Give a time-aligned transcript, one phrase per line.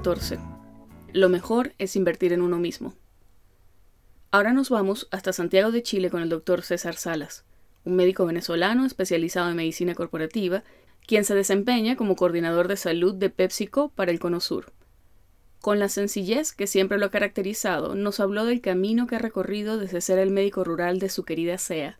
[0.00, 0.38] 14.
[1.12, 2.94] Lo mejor es invertir en uno mismo.
[4.30, 7.44] Ahora nos vamos hasta Santiago de Chile con el doctor César Salas,
[7.84, 10.64] un médico venezolano especializado en medicina corporativa,
[11.06, 14.72] quien se desempeña como coordinador de salud de PepsiCo para el Cono Sur.
[15.60, 19.76] Con la sencillez que siempre lo ha caracterizado, nos habló del camino que ha recorrido
[19.76, 21.98] desde ser el médico rural de su querida SEA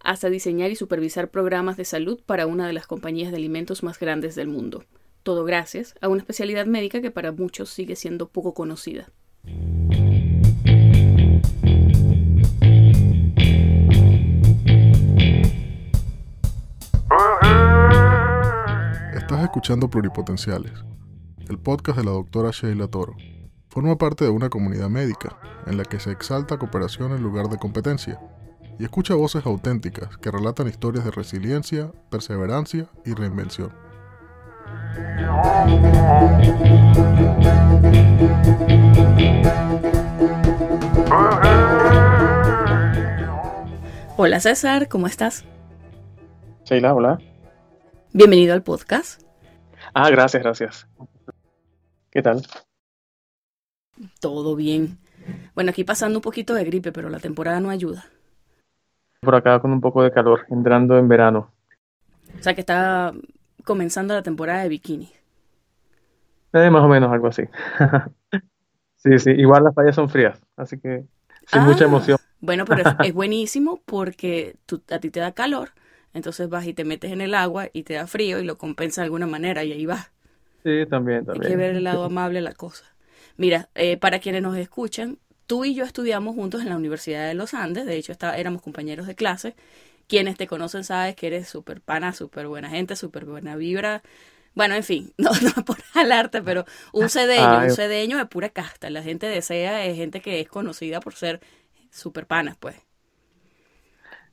[0.00, 4.00] hasta diseñar y supervisar programas de salud para una de las compañías de alimentos más
[4.00, 4.86] grandes del mundo.
[5.22, 9.08] Todo gracias a una especialidad médica que para muchos sigue siendo poco conocida.
[19.14, 20.72] Estás escuchando Pluripotenciales,
[21.48, 23.14] el podcast de la doctora Sheila Toro.
[23.68, 27.58] Forma parte de una comunidad médica en la que se exalta cooperación en lugar de
[27.58, 28.18] competencia
[28.80, 33.91] y escucha voces auténticas que relatan historias de resiliencia, perseverancia y reinvención.
[44.16, 45.44] Hola César, ¿cómo estás?
[46.64, 47.18] Sheila, hola.
[48.12, 49.22] Bienvenido al podcast.
[49.94, 50.88] Ah, gracias, gracias.
[52.10, 52.42] ¿Qué tal?
[54.20, 54.98] Todo bien.
[55.54, 58.04] Bueno, aquí pasando un poquito de gripe, pero la temporada no ayuda.
[59.20, 61.50] Por acá con un poco de calor, entrando en verano.
[62.38, 63.12] O sea que está
[63.64, 65.12] comenzando la temporada de bikini.
[66.54, 67.42] Eh, más o menos algo así.
[68.96, 71.06] sí, sí, igual las playas son frías, así que
[71.46, 72.18] sin mucha Ah, emoción.
[72.40, 75.72] Bueno, pero es, es buenísimo porque tú- a ti te da calor,
[76.14, 79.02] entonces vas y te metes en el agua y te da frío y lo compensa
[79.02, 80.10] de alguna manera y ahí vas.
[80.64, 81.40] Sí, también, Hay también.
[81.40, 82.84] que ver el lado amable de la cosa.
[83.36, 87.34] Mira, eh, para quienes nos escuchan, tú y yo estudiamos juntos en la Universidad de
[87.34, 89.54] los Andes, de hecho está, éramos compañeros de clase.
[90.08, 94.02] Quienes te conocen sabes que eres súper pana, súper buena gente, súper buena vibra.
[94.54, 97.62] Bueno, en fin, no, no por jalarte, pero un cedeño, Ay.
[97.62, 98.90] un cedeño de pura casta.
[98.90, 101.40] La gente desea es gente que es conocida por ser
[101.90, 102.76] súper panas, pues.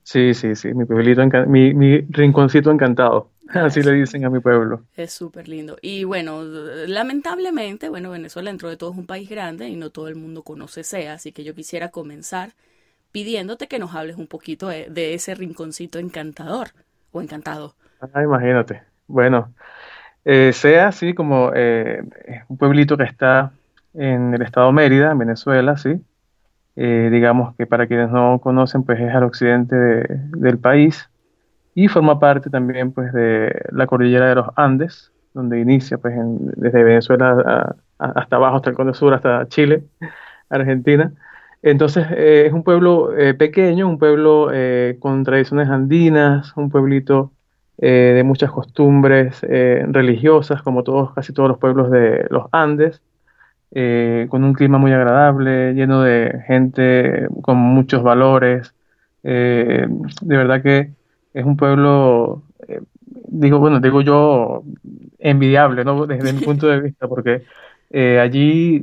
[0.02, 4.84] Sí, sí, sí, mi pueblito, mi, mi rinconcito encantado, así le dicen a mi pueblo.
[4.96, 5.78] Es súper lindo.
[5.82, 10.08] Y bueno, lamentablemente, bueno, Venezuela dentro de todo es un país grande y no todo
[10.08, 12.54] el mundo conoce SEA, así que yo quisiera comenzar
[13.12, 16.68] pidiéndote que nos hables un poquito de, ese rinconcito encantador
[17.12, 17.74] o encantado.
[18.00, 18.82] Ah, imagínate.
[19.06, 19.52] Bueno,
[20.24, 22.02] eh, sea así como eh,
[22.48, 23.52] un pueblito que está
[23.94, 26.00] en el estado Mérida, en Venezuela, sí.
[26.76, 31.10] Eh, digamos que para quienes no conocen, pues es al occidente de- del país
[31.74, 36.82] y forma parte también pues de la cordillera de los Andes, donde inicia pues desde
[36.84, 39.84] Venezuela hasta abajo, hasta el Cono Sur, hasta Chile,
[40.48, 41.12] Argentina.
[41.62, 47.32] Entonces eh, es un pueblo eh, pequeño, un pueblo eh, con tradiciones andinas, un pueblito
[47.78, 53.02] eh, de muchas costumbres eh, religiosas, como todos, casi todos los pueblos de los Andes,
[53.72, 58.74] con un clima muy agradable, lleno de gente con muchos valores.
[59.22, 59.86] De
[60.22, 60.90] verdad que
[61.32, 62.42] es un pueblo,
[63.28, 64.64] digo, bueno, digo yo,
[65.20, 66.04] envidiable, ¿no?
[66.06, 67.44] Desde mi punto de vista, porque
[68.20, 68.82] allí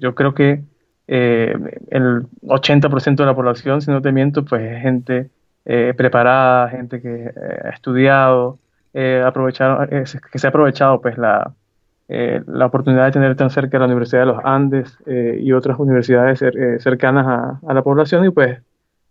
[0.00, 0.62] yo creo que
[1.08, 1.54] eh,
[1.90, 5.30] el 80% de la población, si no te miento, pues es gente
[5.64, 7.32] eh, preparada, gente que eh,
[7.64, 8.58] ha estudiado,
[8.94, 9.22] eh,
[9.90, 11.54] eh, que se ha aprovechado pues la,
[12.08, 16.78] la oportunidad de tener tan cerca la Universidad de los Andes y otras universidades cer-
[16.80, 17.26] cercanas
[17.66, 18.58] a, la población y pues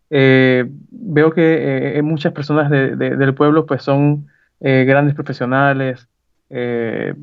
[0.10, 4.28] veo que muchas personas de- de- del pueblo pues son
[4.60, 6.08] grandes profesionales.
[6.50, 7.16] de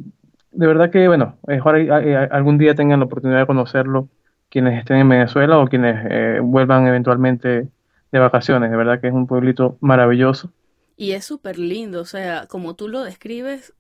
[0.53, 4.09] verdad que, bueno, a- algún día tengan la oportunidad de conocerlo
[4.55, 7.67] quienes estén en Venezuela o quienes eh, vuelvan eventualmente
[8.13, 8.71] de vacaciones.
[8.71, 10.53] De verdad que es un pueblito maravilloso.
[10.97, 13.75] Y es súper lindo, o sea, como tú lo describes,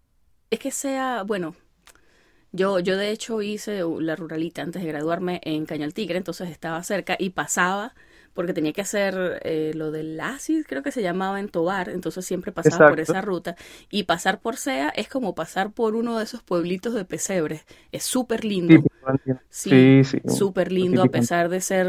[0.50, 1.54] es que sea, bueno,
[2.50, 6.82] yo, yo de hecho hice la ruralita antes de graduarme en Cañal Tigre, entonces estaba
[6.82, 7.94] cerca y pasaba
[8.32, 12.26] porque tenía que hacer eh, lo del ACID, creo que se llamaba en Tobar, entonces
[12.26, 13.54] siempre pasaba por esa ruta.
[13.90, 17.64] Y pasar por SEA es como pasar por uno de esos pueblitos de pesebres.
[17.92, 18.82] Es súper lindo.
[19.50, 21.86] Sí, Sí, sí, súper lindo, a pesar de ser,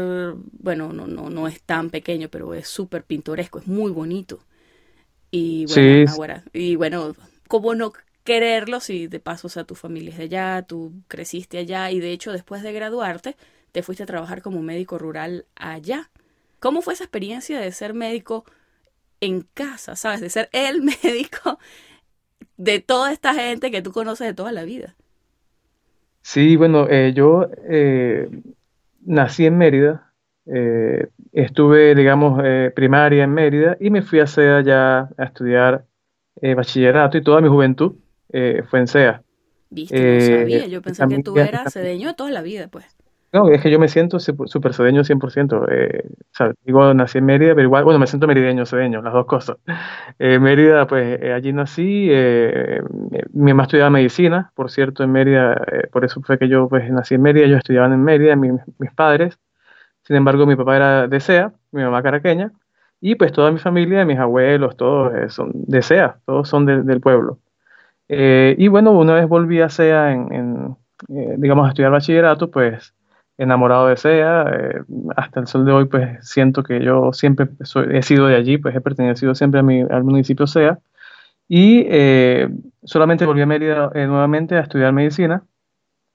[0.52, 4.40] bueno, no, no, no es tan pequeño, pero es súper pintoresco, es muy bonito.
[5.30, 6.20] Y bueno, Sí, sí.
[6.20, 7.14] ahora, y bueno,
[7.48, 7.92] ¿cómo no
[8.24, 12.00] quererlo si de paso, o sea, tu familia es de allá, tú creciste allá y
[12.00, 13.36] de hecho después de graduarte
[13.72, 16.10] te fuiste a trabajar como médico rural allá?
[16.60, 18.44] ¿Cómo fue esa experiencia de ser médico
[19.20, 20.20] en casa, sabes?
[20.22, 21.58] De ser el médico
[22.56, 24.96] de toda esta gente que tú conoces de toda la vida.
[26.26, 28.28] Sí, bueno, eh, yo eh,
[29.04, 30.12] nací en Mérida,
[30.44, 35.84] eh, estuve, digamos, eh, primaria en Mérida y me fui a SEA ya a estudiar
[36.42, 37.94] eh, bachillerato y toda mi juventud
[38.32, 39.22] eh, fue en SEA.
[39.70, 40.66] Viste, no sabía.
[40.66, 42.95] Yo pensé que tú eras cedeño de toda la vida, pues.
[43.36, 45.66] No, es que yo me siento súper cedeño 100%.
[45.68, 49.26] Eh, sea, digo, nací en Mérida, pero igual, bueno, me siento merideño, cedeño, las dos
[49.26, 49.58] cosas.
[50.18, 52.08] Eh, Mérida, pues eh, allí nací.
[52.10, 52.80] eh,
[53.12, 55.52] eh, mi mamá estudiaba medicina, por cierto, en Mérida.
[55.70, 58.52] eh, por eso fue que yo pues nací en Mérida, ellos estudiaban en Mérida, mi-
[58.78, 59.38] mis padres.
[60.04, 62.52] Sin embargo, mi papá era de SEA, mi mamá caraqueña.
[63.00, 67.00] Y pues toda mi familia, mis abuelos, todos son de SEA, todos son de- del
[67.00, 67.38] pueblo.
[68.08, 70.76] Y bueno, una vez volví a SEA en, en,
[71.40, 72.94] digamos, a estudiar bachillerato, pues
[73.38, 74.80] enamorado de SEA, eh,
[75.16, 78.58] hasta el sol de hoy, pues siento que yo siempre soy- he sido de allí,
[78.58, 80.78] pues he pertenecido siempre a mi, al municipio SEA.
[81.48, 82.48] Y eh,
[82.84, 85.44] solamente volví a Mérida eh, nuevamente a estudiar medicina.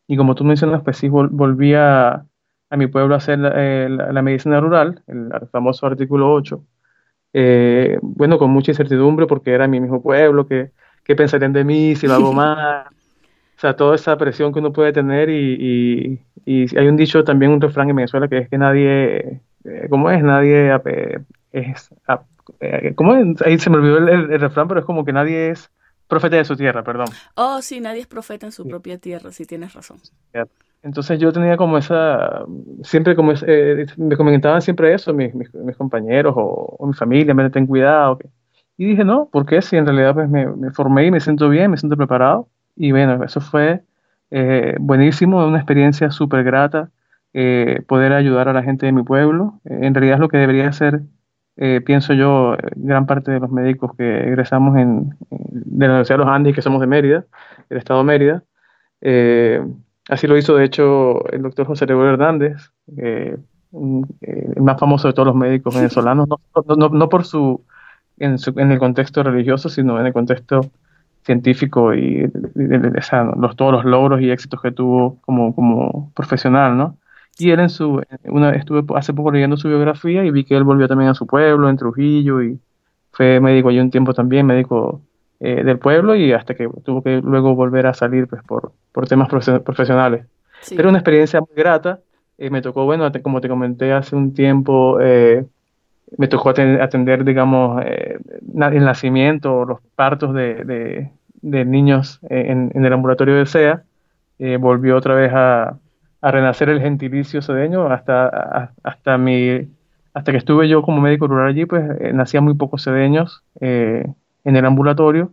[0.07, 2.25] Y como tú mencionas, pues sí, vol- volví a,
[2.69, 3.49] a mi pueblo a hacer la,
[3.89, 6.65] la- la medicina rural, el, famoso artículo 8.
[7.33, 10.71] Eh, bueno, con mucha incertidumbre porque era mi mismo pueblo, que,
[11.03, 12.85] qué pensarían de mí si lo hago mal.
[13.61, 17.51] Sea, toda esa presión que uno puede tener y, y- y hay un dicho también,
[17.51, 20.23] un refrán en Venezuela que es que nadie, eh, ¿cómo es?
[20.23, 21.19] Nadie eh,
[21.51, 22.25] es, ap-
[22.59, 23.39] eh, ¿cómo es?
[23.43, 25.69] Ahí se me olvidó el, el- el refrán, pero es como que nadie es
[26.07, 27.05] profeta de su tierra, perdón.
[27.35, 28.69] Oh, sí, nadie es profeta en su Sí.
[28.69, 29.97] propia tierra, sí tienes razón.
[30.83, 32.43] Entonces yo tenía como esa,
[32.81, 37.35] siempre como, eh, me comentaban siempre eso, mis, mis, mis compañeros o, o mi familia,
[37.35, 38.17] me ten cuidado.
[38.17, 38.29] que-
[38.77, 39.61] Y dije, no, ¿por qué?
[39.61, 42.47] Si en realidad pues me, me formé y me siento bien, me siento preparado.
[42.81, 43.83] Y bueno, eso fue
[44.31, 46.89] eh, buenísimo, una experiencia súper grata,
[47.33, 49.59] eh, poder ayudar a la gente de mi pueblo.
[49.65, 51.01] Eh, en realidad es lo que debería hacer,
[51.57, 56.17] eh, pienso yo, eh, gran parte de los médicos que egresamos en, de la Universidad
[56.17, 57.25] de los Andes, que somos de Mérida,
[57.69, 58.43] del estado de Mérida.
[59.01, 59.63] Eh,
[60.09, 65.27] así lo hizo, de hecho, el doctor José Gregorio Hernández, el más famoso de todos
[65.27, 67.63] los médicos venezolanos, no, no, no- no por su
[68.17, 70.61] en, su, en el contexto religioso, sino en el contexto
[71.23, 75.19] científico y de, de- de- o sea, los, todos los logros y éxitos que tuvo
[75.21, 76.97] como, como profesional, ¿no?
[77.37, 80.63] Y él en su, una, estuve hace poco leyendo su biografía y vi que él
[80.63, 82.59] volvió también a su pueblo, en Trujillo, y
[83.11, 85.01] fue médico allí un tiempo también, médico
[85.39, 89.07] eh, del pueblo, y hasta que tuvo que luego volver a salir pues, por, por
[89.07, 90.25] temas profe- profesionales.
[90.61, 90.75] Sí.
[90.75, 91.99] Pero una experiencia muy grata.
[92.37, 95.45] eh, me tocó, bueno, como te comenté hace un tiempo, eh,
[96.17, 98.17] me tocó aten- atender, digamos, eh,
[98.73, 101.11] el nacimiento, los partos de, de-
[101.65, 103.83] niños en, el ambulatorio de SEA.
[104.39, 105.77] Eh, volvió otra vez a,
[106.21, 109.67] a renacer el gentilicio sedeño hasta, hasta mi,
[110.13, 114.05] hasta que estuve yo como médico rural allí, pues eh, nacían muy pocos sedeños eh,
[114.43, 115.31] en el ambulatorio.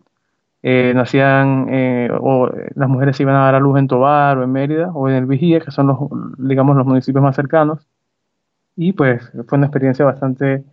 [0.63, 1.69] Eh, nacían,
[2.21, 5.15] o las mujeres iban a dar a luz en Tobar o en Mérida o en
[5.17, 5.99] el Vigía, que son los,
[6.39, 7.87] digamos, los municipios más cercanos.
[8.81, 10.65] Y pues fue una experiencia bastante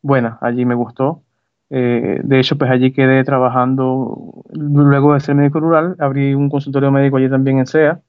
[0.00, 1.24] buena, allí me gustó.
[1.70, 6.92] Eh, de hecho, pues allí quedé trabajando, luego de ser médico rural, abrí un consultorio
[6.92, 8.00] médico allí también en SEA,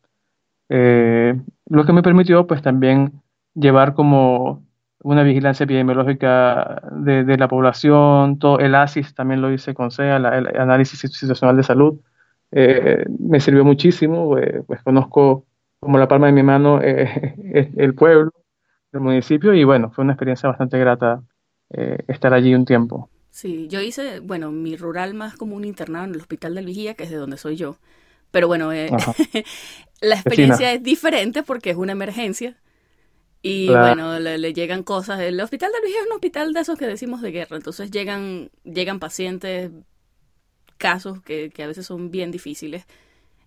[0.69, 3.23] eh, lo que me permitió pues también
[3.55, 4.63] llevar como
[5.01, 10.57] una vigilancia epidemiológica de, la población, todo el ASIS también lo hice con SEA, el
[10.59, 11.99] análisis situacional de salud,
[12.51, 14.35] eh, me sirvió muchísimo,
[14.67, 15.45] pues conozco
[15.79, 18.31] como la palma de mi mano el pueblo,
[18.91, 21.23] el municipio y bueno, fue una experiencia bastante grata
[21.71, 23.09] eh, estar allí un tiempo.
[23.31, 26.95] Sí, yo hice, bueno, mi rural más como un internado en el Hospital del Vigía,
[26.95, 27.77] que es de donde soy yo.
[28.31, 28.89] Pero bueno, eh,
[30.01, 32.57] la experiencia es diferente porque es una emergencia.
[33.41, 33.87] Y Claro.
[33.87, 35.19] bueno, le, le llegan cosas.
[35.21, 37.55] El Hospital del Vigía es un hospital de esos que decimos de guerra.
[37.55, 39.71] Entonces llegan, llegan pacientes,
[40.77, 42.85] casos que, que a veces son bien difíciles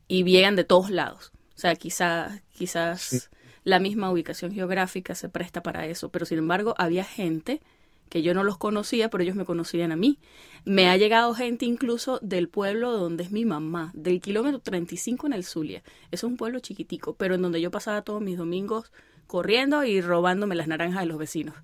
[0.08, 1.32] y llegan de todos lados.
[1.54, 3.18] O sea, quizás, quizás Sí.
[3.64, 6.10] La misma ubicación geográfica se presta para eso.
[6.10, 7.60] Pero sin embargo, había gente
[8.08, 10.18] que yo no los conocía, pero ellos me conocían a mí.
[10.66, 15.32] Me ha llegado gente incluso del pueblo donde es mi mamá, del kilómetro 35 en
[15.32, 15.82] el Zulia.
[16.10, 18.92] Es un pueblo chiquitico, pero en donde yo pasaba todos mis domingos
[19.26, 21.54] corriendo y robándome las naranjas de los vecinos.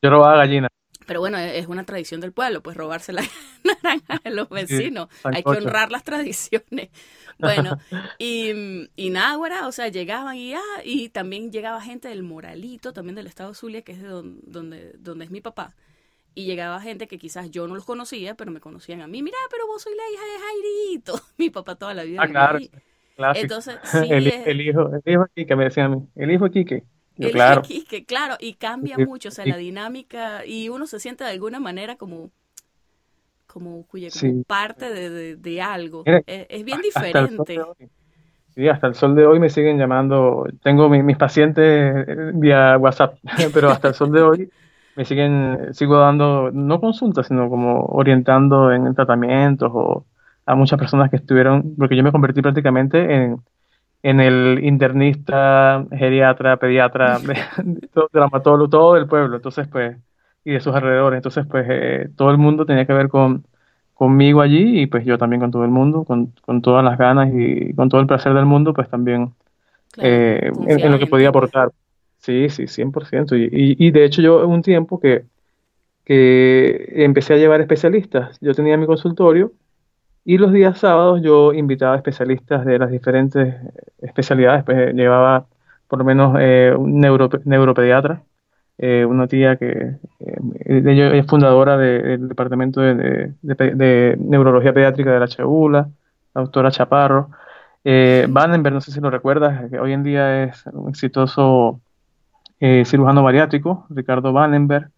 [0.00, 0.70] Yo robaba gallinas.
[1.08, 3.28] Pero bueno, es una tradición del pueblo, pues robarse las
[3.64, 5.08] naranjas de los vecinos.
[5.24, 6.90] Hay que honrar las tradiciones.
[7.38, 7.78] Bueno,
[8.18, 13.14] y, y güera, o sea, llegaban y ah, y también llegaba gente del Moralito, también
[13.16, 15.74] del estado Zulia, que es de don- donde, donde es mi papá.
[16.34, 19.22] Y llegaba gente que quizás yo no los conocía, pero me conocían a mí.
[19.22, 21.20] Mira, pero vos soy la hija de Jairito.
[21.38, 22.20] Mi papá toda la vida.
[22.22, 22.58] Ah, claro.
[23.40, 26.02] Entonces, sí, el, es- el hijo, el hijo de Quique, me decían a mí.
[26.16, 26.84] El hijo de Quique.
[27.20, 27.62] El claro.
[27.62, 31.60] Quique, claro, y cambia mucho, o sea, la dinámica, y uno se siente de alguna
[31.60, 32.30] manera como,
[33.46, 34.44] como, cuya, como Sí.
[34.46, 36.02] parte de, de- de algo.
[36.06, 37.60] Mira, Es, es bien diferente.
[38.48, 40.44] Sí, hasta el sol de hoy me siguen llamando.
[40.62, 41.64] Tengo mi- mis pacientes
[42.08, 43.18] eh, vía WhatsApp,
[43.54, 44.52] pero hasta el sol de hoy
[44.96, 50.06] me siguen, sigo dando, no consultas, sino como orientando en tratamientos o
[50.46, 53.36] a muchas personas que estuvieron, porque yo me convertí prácticamente en,
[54.02, 57.18] en el internista, geriatra, pediatra,
[58.12, 59.96] traumatólogo, todo el pueblo, entonces pues,
[60.44, 63.44] y de sus alrededores, entonces pues eh, todo el mundo tenía que ver con,
[63.94, 67.30] conmigo allí y pues yo también con todo el mundo, con, con todas las ganas
[67.34, 69.34] y con todo el placer del mundo, pues también
[69.96, 71.72] eh, en, lo que podía aportar.
[72.18, 73.36] Sí, sí, 100%.
[73.36, 75.24] Y, y, y de hecho yo un tiempo que,
[76.04, 79.52] que empecé a llevar especialistas, yo tenía mi consultorio
[80.28, 83.54] y los días sábados yo invitaba especialistas de las diferentes
[84.02, 85.46] especialidades, pues llevaba
[85.88, 88.22] por lo menos eh, un neuropediatra,
[88.76, 95.88] eh, una tía que eh, es fundadora del Departamento de, Neurología Pediátrica de la Cheula,
[96.34, 97.30] la doctora Chaparro.
[97.82, 101.80] Eh, Vandenberg, no sé si lo recuerdas, que hoy en día es un exitoso
[102.60, 104.90] cirujano bariátrico, Ricardo Vandenberg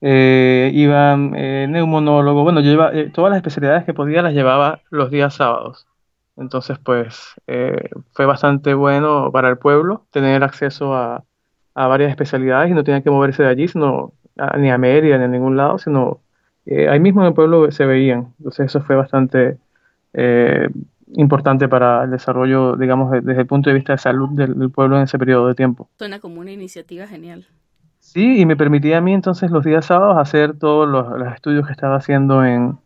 [0.00, 4.80] eh, iba eh, neumonólogo, bueno, yo llevaba, eh, todas las especialidades que podía las llevaba
[4.90, 5.86] los días sábados.
[6.36, 11.24] Entonces, pues eh, fue bastante bueno para el pueblo tener acceso a,
[11.74, 14.12] a varias especialidades y no tenía que moverse de allí, sino
[14.58, 16.20] ni a Mérida ni a ningún lado, sino
[16.66, 18.34] ahí mismo en el pueblo se veían.
[18.38, 19.56] Entonces, eso fue bastante
[21.14, 24.98] importante para el desarrollo, digamos, desde el punto de vista de salud del, del pueblo
[24.98, 25.88] en ese periodo de tiempo.
[25.96, 27.46] Suena como una iniciativa genial.
[28.16, 31.72] Sí, y me permitía a mí entonces los días sábados hacer todos los, estudios que
[31.72, 32.78] estaba haciendo en,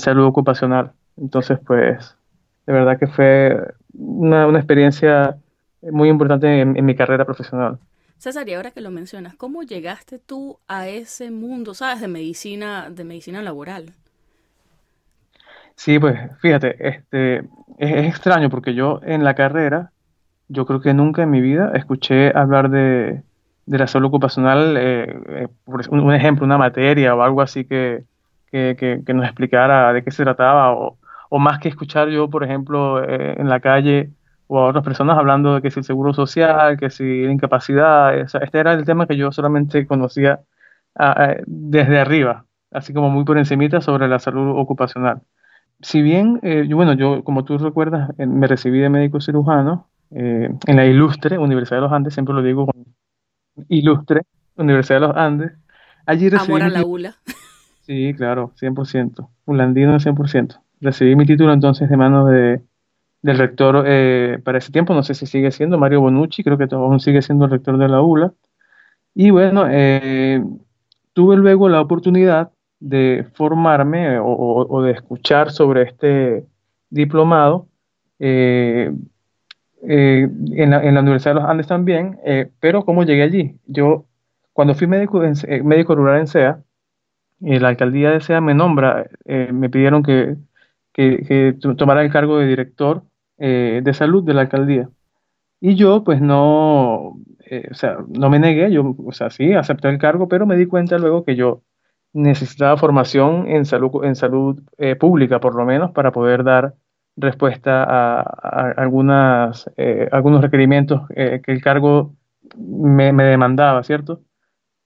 [0.00, 0.90] salud ocupacional.
[1.16, 2.16] Entonces, pues,
[2.66, 3.56] de verdad que fue
[3.94, 5.36] una, experiencia
[5.82, 7.78] muy importante en, mi carrera profesional.
[8.18, 12.90] César, y ahora que lo mencionas, ¿cómo llegaste tú a ese mundo, sabes, de medicina,
[12.90, 13.92] de medicina laboral?
[15.76, 17.44] Sí, pues fíjate, este,
[17.78, 19.92] es, extraño porque yo en la carrera,
[20.48, 23.22] yo creo que nunca en mi vida escuché hablar de,
[23.66, 28.04] de la salud ocupacional, eh, eh, un, ejemplo, una materia o algo así que,
[28.50, 30.98] que, nos explicara de qué se trataba, o,
[31.38, 34.10] más que escuchar yo, por ejemplo, eh, en la calle
[34.46, 38.16] o a otras personas hablando de que si el seguro social, que si la incapacidad,
[38.16, 40.40] este era el tema que yo solamente conocía
[41.46, 45.20] desde arriba, así como muy por encimita sobre la salud ocupacional.
[45.82, 50.86] Si bien, yo, bueno, yo, como tú recuerdas, me recibí de médico cirujano en la
[50.86, 52.86] ilustre Universidad de los Andes, siempre lo digo con
[53.68, 54.22] ilustre,
[54.56, 55.52] Universidad de los Andes.
[56.06, 57.16] Allí recibí Amor a la ULA.
[57.82, 59.28] Sí, claro, 100%.
[59.44, 60.60] Ulandino 100%.
[60.80, 62.60] Recibí mi título entonces de manos de,
[63.22, 66.66] del rector eh, para ese tiempo, no sé si sigue siendo Mario Bonucci, creo que
[66.70, 68.32] aún sigue siendo el rector de la ULA.
[69.14, 70.42] Y bueno, eh,
[71.12, 76.44] tuve luego la oportunidad de formarme o, de escuchar sobre este
[76.90, 77.68] diplomado
[78.18, 78.92] eh,
[79.88, 83.56] eh, en, la, Universidad de los Andes también, eh, pero ¿cómo llegué allí?
[83.66, 84.06] Yo,
[84.52, 86.62] cuando fui médico, eh, médico rural en SEA,
[87.40, 90.36] la alcaldía de SEA me nombra, me pidieron que,
[90.94, 93.02] que, tomara el cargo de director
[93.38, 94.88] de salud de la alcaldía.
[95.60, 97.18] Y yo, pues no,
[97.70, 100.66] o sea, no me negué, yo, o sea, sí, acepté el cargo, pero me di
[100.66, 101.62] cuenta luego que yo
[102.14, 104.62] necesitaba formación en salud, en salud
[104.98, 106.74] pública, por lo menos, para poder dar
[107.16, 112.14] respuesta a, algunas, eh, algunos requerimientos eh, que el cargo
[112.56, 114.20] me, demandaba, ¿cierto?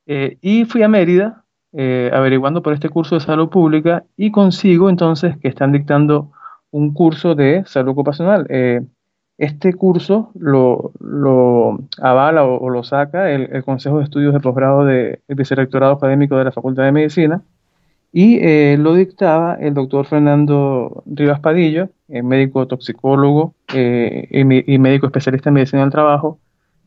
[0.06, 5.38] Eh, y fui a Mérida averiguando por este curso de salud pública y consigo entonces
[5.38, 6.32] que están dictando
[6.72, 8.48] un curso de salud ocupacional.
[9.38, 15.20] este curso lo, lo avala o, lo saca el, Consejo de Estudios de Posgrado del
[15.28, 17.42] Vicerrectorado Académico de la Facultad de Medicina
[18.12, 25.06] y eh, lo dictaba el doctor Fernando Rivas Padillo, eh, médico toxicólogo eh, y, médico
[25.06, 26.40] especialista en medicina del trabajo.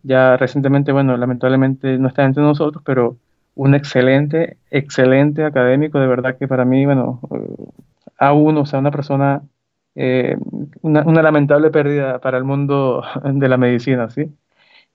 [0.03, 3.17] Ya recientemente, bueno, lamentablemente no está entre nosotros, pero
[3.55, 7.21] un excelente, excelente académico, de verdad que para mí, bueno,
[8.17, 9.43] a uno, o sea, una persona,
[10.81, 14.29] una, lamentable pérdida para el mundo de la medicina, ¿sí?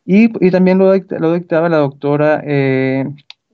[0.05, 2.43] Y, y también lo, dictaba la doctora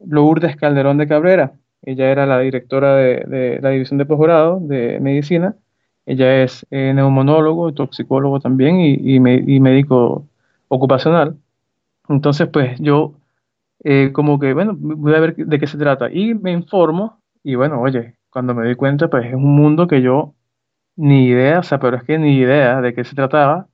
[0.04, 1.52] Lourdes Calderón de Cabrera,
[1.84, 5.56] ella era la directora de, la división de posgrado de medicina.
[6.06, 10.26] Ella es eh, neumonólogo, toxicólogo también y, médico
[10.68, 11.36] ocupacional.
[12.08, 13.14] Entonces, pues yo
[13.84, 16.10] eh, como que, bueno, voy a ver de qué se trata.
[16.10, 20.02] Y me informo y bueno, oye, cuando me doy cuenta, pues es un mundo que
[20.02, 20.34] yo
[20.96, 23.68] ni idea, o sea, pero es que ni idea de qué se trataba.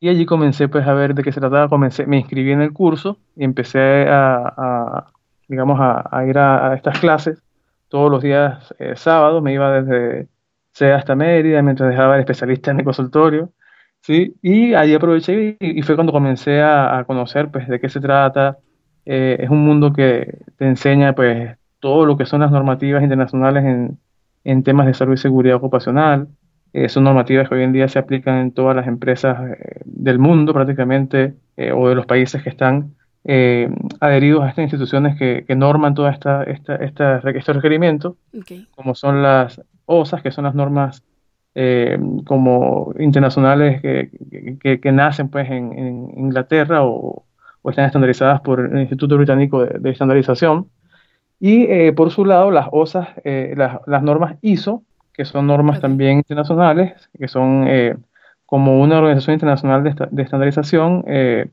[0.00, 2.72] Y allí comencé pues a ver de qué se trataba, comencé, me inscribí en el
[2.72, 5.12] curso y empecé a,
[5.48, 7.42] digamos, a, ir a, estas clases
[7.88, 10.28] todos los días eh, sábados, me iba desde
[10.72, 13.52] sea hasta Mérida mientras dejaba el especialista en el consultorio,
[14.02, 14.36] ¿sí?
[14.42, 18.58] Y ahí aproveché y, fue cuando comencé a, conocer, pues, de qué se trata.
[19.04, 23.64] Eh, es un mundo que te enseña, pues, todo lo que son las normativas internacionales
[23.64, 23.98] en,
[24.44, 26.28] en temas de salud y seguridad ocupacional.
[26.72, 30.18] eh, son normativas que hoy en día se aplican en todas las empresas eh, del
[30.18, 31.34] mundo prácticamente
[31.74, 32.94] o de los países que están
[34.00, 38.14] adheridos a estas instituciones que, norman todos esta, esta, esta, estos requerimientos,
[38.74, 41.02] como son las OSAS, que son las normas
[42.24, 47.24] como internacionales que, que, nacen pues en, Inglaterra o,
[47.62, 50.68] o, están estandarizadas por el Instituto Británico de, Estandarización.
[51.40, 54.82] Y por su lado, las OSAS, las, las normas ISO,
[55.18, 57.96] que son normas también internacionales, que son eh,
[58.46, 61.48] como una organización internacional de, estandarización, eh,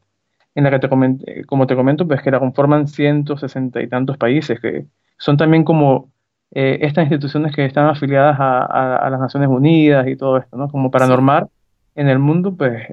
[0.55, 4.59] en la que, te como te comento, pues que la conforman 160 y tantos países,
[4.59, 4.85] que
[5.17, 6.11] son también como
[6.51, 10.69] eh, estas instituciones que están afiliadas a, las Naciones Unidas y todo esto, ¿no?
[10.69, 11.47] Como para normar
[11.95, 12.87] en el mundo, pues,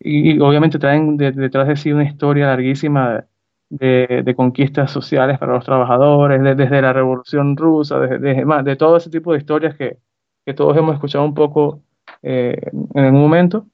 [0.00, 3.24] y, obviamente traen detrás de sí una historia larguísima
[3.70, 9.32] de, conquistas sociales para los trabajadores, desde la Revolución Rusa, desde, de todo ese tipo
[9.32, 9.98] de historias que,
[10.44, 11.82] que todos hemos escuchado un poco
[12.22, 13.66] eh, en algún momento.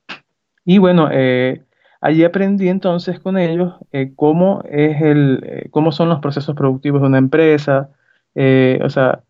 [0.64, 1.62] Y bueno, eh,
[2.00, 7.08] allí aprendí entonces con ellos eh, cómo, es el, cómo son los procesos productivos de
[7.08, 7.90] una empresa,
[8.34, 9.22] o sea,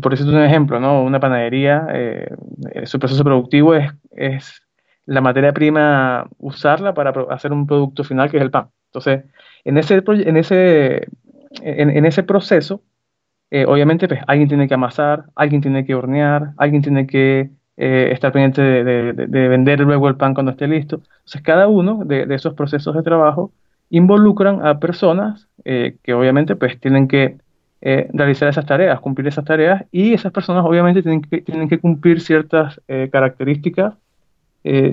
[0.00, 1.02] por decirte un ejemplo, ¿no?
[1.02, 1.86] Una panadería,
[2.84, 4.62] su proceso productivo es, es
[5.06, 8.68] la materia prima, usarla para hacer un producto final que es el pan.
[8.88, 9.24] Entonces,
[9.64, 11.08] en ese, en ese,
[11.62, 12.82] en, ese proceso,
[13.50, 18.10] eh, obviamente pues, alguien tiene que amasar, alguien tiene que hornear, alguien tiene que eh,
[18.12, 20.96] estar pendiente de, vender luego el pan cuando esté listo.
[20.96, 23.52] Entonces, cada uno de, esos procesos de trabajo
[23.88, 27.36] involucran a personas eh, que obviamente pues tienen que
[27.80, 32.20] realizar esas tareas, cumplir esas tareas, y esas personas obviamente tienen que, tienen que cumplir
[32.20, 32.80] ciertas
[33.12, 33.94] características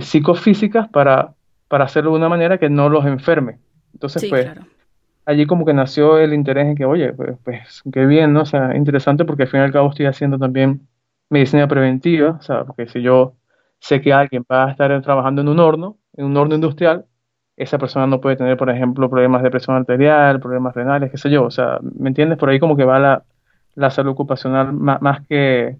[0.02, 1.34] psicofísicas para,
[1.68, 3.58] para hacerlo de una manera que no los enferme.
[3.94, 4.52] Entonces, pues,
[5.26, 8.42] allí como que nació el interés en que, oye, pues, pues, qué bien, ¿no?
[8.42, 10.82] O sea, interesante porque al fin y al cabo estoy haciendo también
[11.30, 13.36] medicina preventiva, o sea, porque si yo
[13.80, 17.06] sé que alguien va a estar trabajando en un horno, en un horno industrial,
[17.58, 21.30] esa persona no puede tener, por ejemplo, problemas de presión arterial, problemas renales, qué sé
[21.30, 22.38] yo, o sea, ¿me entiendes?
[22.38, 23.24] Por ahí como que va
[23.76, 25.78] la, salud ocupacional más que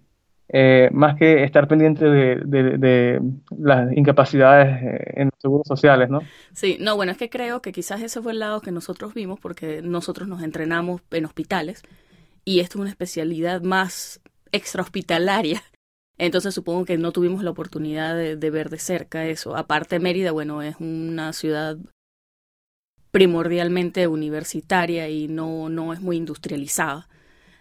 [0.50, 3.20] eh, más que estar pendiente de,
[3.58, 6.22] las incapacidades eh, en los seguros sociales, ¿no?
[6.54, 9.40] Sí, no, bueno, es que creo que quizás ese fue el lado que nosotros vimos
[9.40, 11.82] porque nosotros nos entrenamos en hospitales
[12.44, 14.22] y esto es una especialidad más
[14.56, 15.62] extrahospitalaria.
[16.18, 19.56] Entonces supongo que no tuvimos la oportunidad de, de ver de cerca eso.
[19.56, 21.78] Aparte Mérida, bueno, es una ciudad
[23.12, 27.08] primordialmente universitaria y no, no es muy industrializada.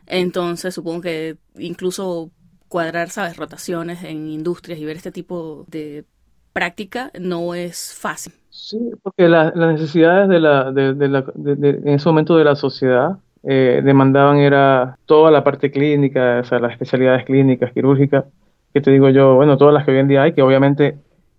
[0.06, 2.30] Entonces supongo que incluso
[2.66, 6.06] cuadrar, sabes, rotaciones en industrias y ver este tipo de
[6.52, 8.32] práctica no es fácil.
[8.50, 13.82] Sí, porque las necesidades de la, de, la en ese momento de la sociedad eh,
[13.84, 18.24] demandaban era toda la parte clínica, o sea, las especialidades clínicas, quirúrgicas,
[18.72, 20.96] que te digo yo, bueno, todas las que hoy en día hay, que obviamente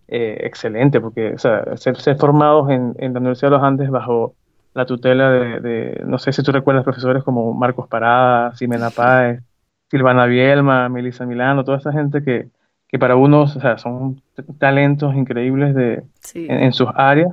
[0.08, 4.36] eh, excelente, porque o sea, ser, formados en, en, la Universidad de los Andes bajo
[4.76, 9.41] la tutela de, de, no sé si tú recuerdas profesores como Marcos Parada, Ximena Páez,
[9.89, 12.50] Silvana Bielma, Melissa Milano, toda esa gente que,
[12.88, 14.22] que para unos o sea, son
[14.60, 16.04] talentos increíbles de,
[16.36, 17.32] en, sus áreas.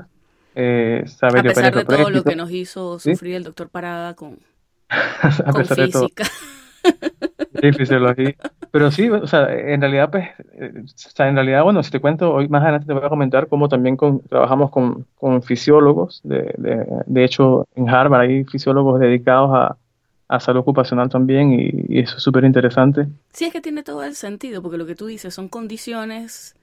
[0.54, 4.38] Eh, a pesar de todo lo que nos hizo sufrir el doctor Parada con,
[5.52, 6.24] con física.
[7.60, 8.34] Sí, fisiología.
[8.70, 12.00] Pero sí, o sea, en realidad, pues, eh, o sea, en realidad, bueno, si te
[12.00, 13.96] cuento, hoy más adelante te voy a comentar cómo también
[14.28, 16.20] trabajamos con, con fisiólogos.
[16.24, 19.76] De, de, de, hecho, en Harvard hay fisiólogos dedicados a,
[20.32, 23.06] a salud ocupacional también y, eso es súper interesante.
[23.32, 26.56] Sí, es que tiene todo el sentido, porque lo que tú dices son condiciones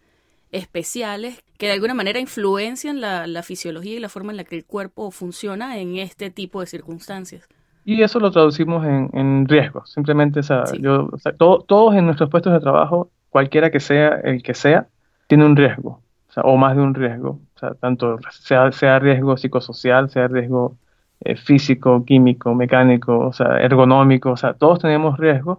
[0.51, 4.65] especiales que de alguna manera influencian la, fisiología y la forma en la que el
[4.65, 7.47] cuerpo funciona en este tipo de circunstancias.
[7.89, 9.83] Y eso lo traducimos en, en riesgo.
[9.87, 14.53] Simplemente, o sea, yo, todos en nuestros puestos de trabajo, cualquiera que sea el que
[14.53, 14.85] sea,
[15.25, 15.99] tiene un riesgo,
[16.35, 17.39] o, más de un riesgo.
[17.55, 20.75] O sea, tanto sea, sea riesgo psicosocial, sea riesgo
[21.21, 25.57] eh, físico, químico, mecánico, o sea, ergonómico, o sea, todos tenemos riesgos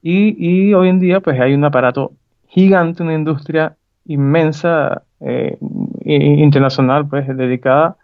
[0.00, 2.12] y, y, hoy en día pues hay un aparato
[2.48, 5.58] gigante, una industria inmensa eh,
[6.06, 7.98] internacional pues dedicada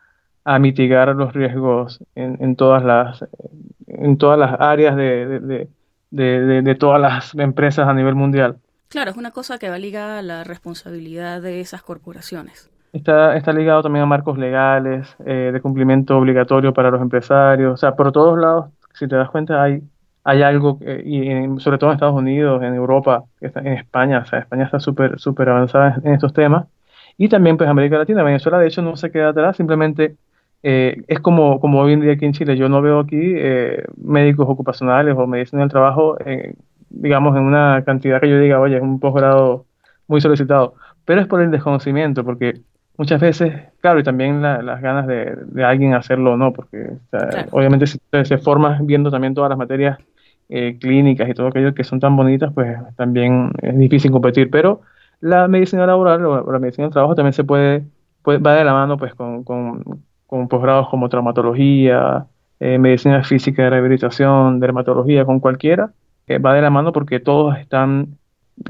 [0.45, 3.25] a mitigar los riesgos en, en, todas las
[3.87, 5.69] en todas las áreas de, de,
[6.11, 8.57] de, de, todas las empresas a nivel mundial.
[8.89, 12.71] Claro, es una cosa que va ligada a la responsabilidad de esas corporaciones.
[12.93, 17.73] Está, está ligado también a marcos legales, eh, de cumplimiento obligatorio para los empresarios.
[17.73, 19.83] O sea, por todos lados, si te das cuenta, hay,
[20.25, 24.65] hay algo, y sobre todo en Estados Unidos, en Europa, en España, o sea, España
[24.65, 26.67] está súper súper avanzada en, estos temas.
[27.17, 28.23] Y también, pues, América Latina.
[28.23, 30.17] Venezuela, de hecho, no se queda atrás, simplemente
[30.63, 32.57] eh, es como, como hoy en día aquí en Chile.
[32.57, 36.17] Yo no veo aquí eh, médicos ocupacionales o medicina del trabajo,
[36.91, 39.67] digamos, en una cantidad que yo diga, oye, es un posgrado
[40.07, 42.61] muy solicitado, pero es por el desconocimiento, porque
[42.99, 46.91] muchas veces, claro, y también las ganas de, de, alguien hacerlo o no, porque
[47.51, 49.99] obviamente si se forma viendo también todas las materias
[50.55, 54.83] eh, clínicas y todo aquello que son tan bonitas, pues también es difícil competir, pero
[55.21, 57.87] la medicina laboral o la medicina del trabajo también se puede,
[58.27, 59.83] va de la mano pues con, con,
[60.33, 62.27] con posgrados como traumatología,
[62.59, 65.93] eh, medicina física de rehabilitación, dermatología, con cualquiera,
[66.27, 68.17] eh, va de la mano porque todos están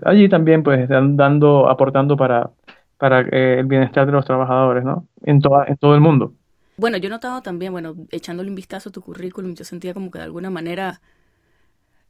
[0.04, 2.50] allí también pues dando, aportando para,
[2.98, 5.06] para eh, el bienestar de los trabajadores, ¿no?
[5.22, 6.32] En, toda, en todo el mundo.
[6.76, 10.10] Bueno, yo he notado también, bueno, echándole un vistazo a tu currículum, yo sentía como
[10.10, 11.00] que de alguna manera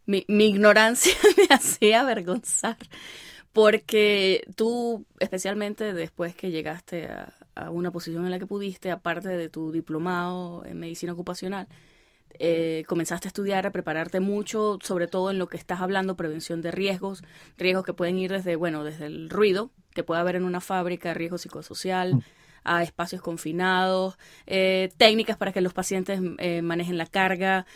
[0.07, 2.79] mi, mi ignorancia me hacía avergonzar,
[3.53, 9.29] porque tú, especialmente después que llegaste a, a, una posición en la que pudiste, aparte
[9.29, 11.69] de tu diplomado en medicina ocupacional,
[12.39, 16.63] eh, comenzaste a estudiar, a prepararte mucho, sobre todo en lo que estás hablando, prevención
[16.63, 17.23] de riesgos,
[17.59, 21.13] riesgos que pueden ir desde, bueno, desde el ruido que puede haber en una fábrica,
[21.13, 22.23] riesgo psicosocial, mm.
[22.65, 27.67] a espacios confinados, eh, técnicas para que los pacientes eh, manejen la carga,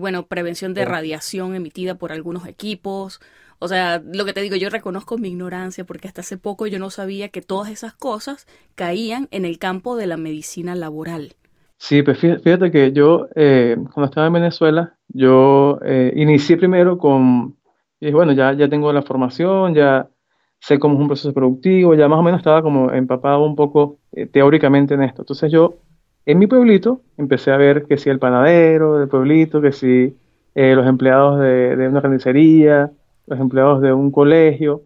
[0.00, 3.20] bueno, prevención de radiación emitida por algunos equipos.
[3.58, 6.78] O sea, lo que te digo, yo reconozco mi ignorancia porque hasta hace poco yo
[6.78, 11.34] no sabía que todas esas cosas caían en el campo de la medicina laboral.
[11.78, 17.56] Sí, pues fíjate que yo, eh, cuando estaba en Venezuela, yo eh, inicié primero con,
[18.00, 20.08] y bueno, ya, ya tengo la formación, ya
[20.58, 23.98] sé cómo es un proceso productivo, ya más o menos estaba como empapado un poco
[24.12, 25.22] eh, teóricamente en esto.
[25.22, 25.76] Entonces yo,
[26.24, 30.16] en mi pueblito, empecé a ver que si el panadero del pueblito, que si
[30.54, 32.90] los empleados de, de, una carnicería,
[33.26, 34.82] los empleados de un colegio,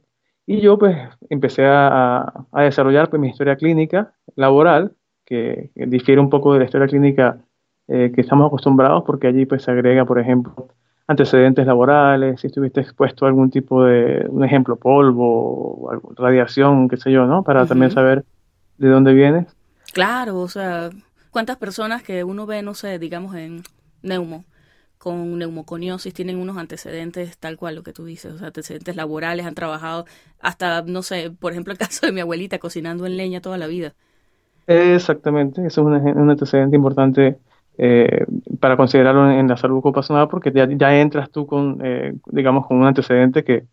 [0.46, 0.96] y yo pues
[1.28, 4.94] empecé a, a desarrollar pues mi historia clínica laboral
[5.30, 7.38] que, difiere un poco de la historia clínica
[7.86, 10.68] eh, que estamos acostumbrados, porque allí pues se agrega, por ejemplo,
[11.06, 16.96] antecedentes laborales, si estuviste expuesto a algún tipo de, un ejemplo, polvo, o radiación, qué
[16.96, 17.44] sé yo, ¿no?
[17.44, 18.24] Para también saber
[18.78, 19.46] de dónde vienes.
[19.92, 20.90] Claro, o sea,
[21.30, 23.62] ¿cuántas personas que uno ve, no sé, digamos en
[24.02, 24.44] neumo,
[25.00, 29.46] con neumoconiosis tienen unos antecedentes tal cual lo que tú dices, o sea, antecedentes laborales,
[29.46, 30.04] han trabajado
[30.40, 33.66] hasta, no sé, por ejemplo, el caso de mi abuelita cocinando en leña toda la
[33.66, 33.94] vida.
[34.66, 37.38] Exactamente, eso es un, antecedente importante
[37.78, 38.26] eh,
[38.60, 42.86] para considerarlo en, la salud ocupacional porque ya, entras tú con, eh, digamos, con un
[42.86, 43.64] antecedente que,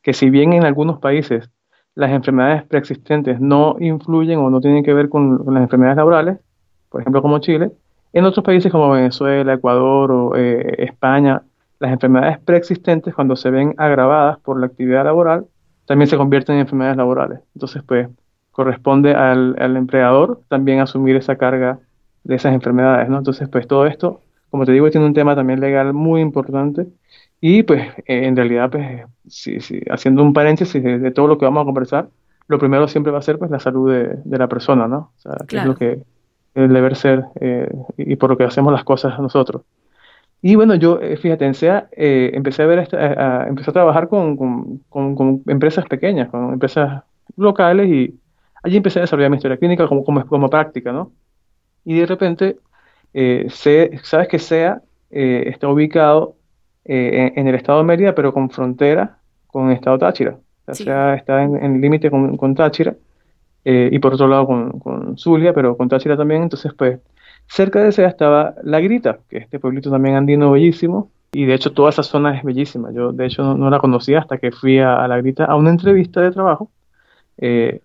[0.00, 1.50] que si bien en algunos países
[1.94, 6.38] las enfermedades preexistentes no influyen o no tienen que ver con, las enfermedades laborales,
[6.88, 7.70] por ejemplo como Chile,
[8.12, 11.42] en otros países como Venezuela, Ecuador o eh, España,
[11.78, 15.46] las enfermedades preexistentes cuando se ven agravadas por la actividad laboral,
[15.86, 17.40] también se convierten en enfermedades laborales.
[17.54, 18.08] Entonces, pues,
[18.50, 21.78] corresponde al, empleador también asumir esa carga
[22.24, 23.18] de esas enfermedades, ¿no?
[23.18, 24.20] Entonces, pues todo esto,
[24.50, 26.86] como te digo, tiene un tema también legal muy importante
[27.40, 29.02] y pues eh, en realidad, pues
[29.90, 32.08] haciendo un paréntesis de, todo lo que vamos a conversar,
[32.48, 35.12] lo primero siempre va a ser pues la salud de, la persona, ¿no?
[35.16, 36.02] O sea, que es lo que
[36.54, 39.62] el deber ser eh, y por lo que hacemos las cosas nosotros.
[40.42, 44.36] Y bueno, yo, eh, fíjate, en SEA empecé a ver, esta, empecé a trabajar con,
[44.88, 47.02] con, empresas pequeñas, con empresas
[47.36, 48.20] locales y
[48.62, 51.12] Allí empecé a desarrollar mi historia clínica como, como, como práctica, ¿no?
[51.84, 52.56] Y de repente,
[53.14, 56.36] eh, sabes que SEA eh, está ubicado
[56.84, 60.38] eh, en, el estado de Mérida, pero con frontera con el estado Táchira.
[60.66, 62.94] O sea, está en, el límite con, con, Táchira
[63.64, 64.80] y por otro lado con,
[65.18, 66.42] Zulia, pero con Táchira también.
[66.42, 67.00] Entonces, pues,
[67.48, 71.10] cerca de SEA estaba La Grita, que es este pueblito también andino bellísimo.
[71.32, 72.92] Y de hecho, toda esa zona es bellísima.
[72.92, 76.20] Yo, de hecho, no, la conocía hasta que fui a, La Grita a una entrevista
[76.20, 76.70] de trabajo.
[77.38, 77.80] Eh,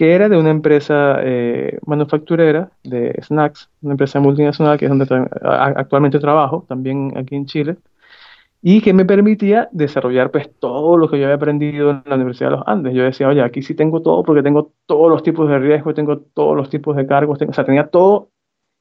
[0.00, 5.04] que era de una empresa eh, manufacturera de snacks, una empresa multinacional que es donde
[5.42, 7.76] actualmente trabajo, también aquí en Chile,
[8.62, 12.50] y que me permitía desarrollar pues todo lo que yo había aprendido en la Universidad
[12.50, 12.94] de los Andes.
[12.94, 16.18] Yo decía, oye, aquí sí tengo todo porque tengo todos los tipos de riesgos, tengo
[16.18, 18.30] todos los tipos de cargos, o sea, tenía todo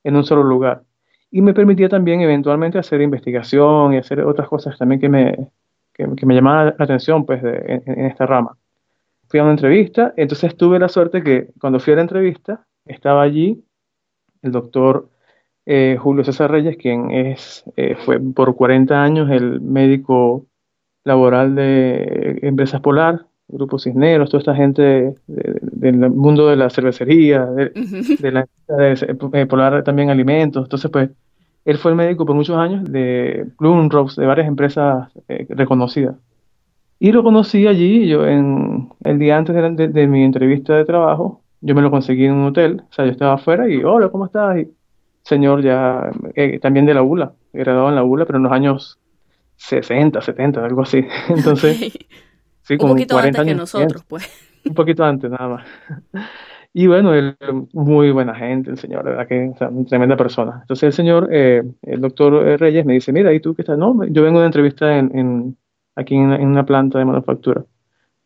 [0.04, 0.84] en un solo lugar.
[1.32, 5.52] Y me permitía también eventualmente hacer investigación y hacer otras cosas también que me,
[5.94, 8.58] que, me llamaban la atención pues en esta rama
[9.30, 13.22] fui a una entrevista, entonces tuve la suerte que cuando fui a la entrevista estaba
[13.22, 13.64] allí
[14.42, 15.10] el doctor
[15.72, 20.48] eh, Julio César Reyes, quien es, eh, fue por 40 años el médico
[21.04, 28.32] laboral de Empresas Polar, Grupo Cisneros, toda esta gente del mundo de la cervecería, de,
[28.32, 30.64] la de, eh, Polar también alimentos.
[30.66, 31.12] Entonces, pues,
[31.66, 35.08] él fue el médico por muchos años de Bloom Rose, de varias empresas
[35.50, 36.16] reconocidas.
[36.98, 41.76] Y lo conocí allí, yo en el día antes de, mi entrevista de trabajo, yo
[41.76, 44.58] me lo conseguí en un hotel, o sea, yo estaba afuera y, hola, ¿cómo estás?
[44.58, 44.79] Y
[45.30, 49.00] señor ya, eh, también de la ULA, graduado en la ULA, pero en los años
[49.56, 51.06] 60, 70, algo así.
[51.30, 51.78] Entonces,
[52.64, 54.30] sí, como un poquito 40 antes que nosotros, pues.
[54.66, 55.66] un poquito antes nada más.
[56.74, 57.36] Y bueno, él,
[57.74, 60.60] muy buena gente, el señor, la verdad que o una tremenda persona.
[60.62, 63.78] Entonces el señor, eh, el doctor eh, Reyes, me dice, mira, ¿y tú qué estás?
[63.78, 65.58] No, yo vengo de entrevista en, en
[65.96, 67.66] aquí en, una planta de manufactura.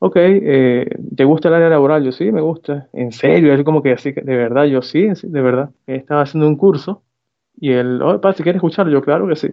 [0.06, 0.86] Ok, eh,
[1.16, 2.04] ¿te gusta el área laboral?
[2.04, 2.90] Yo sí, me gusta.
[2.92, 3.54] ¿En serio?
[3.54, 5.70] Él como que así, de verdad, yo sí, de verdad.
[5.88, 7.04] Estaba haciendo un curso
[7.56, 9.52] y él, oh, si quieres escucharlo, yo claro que sí.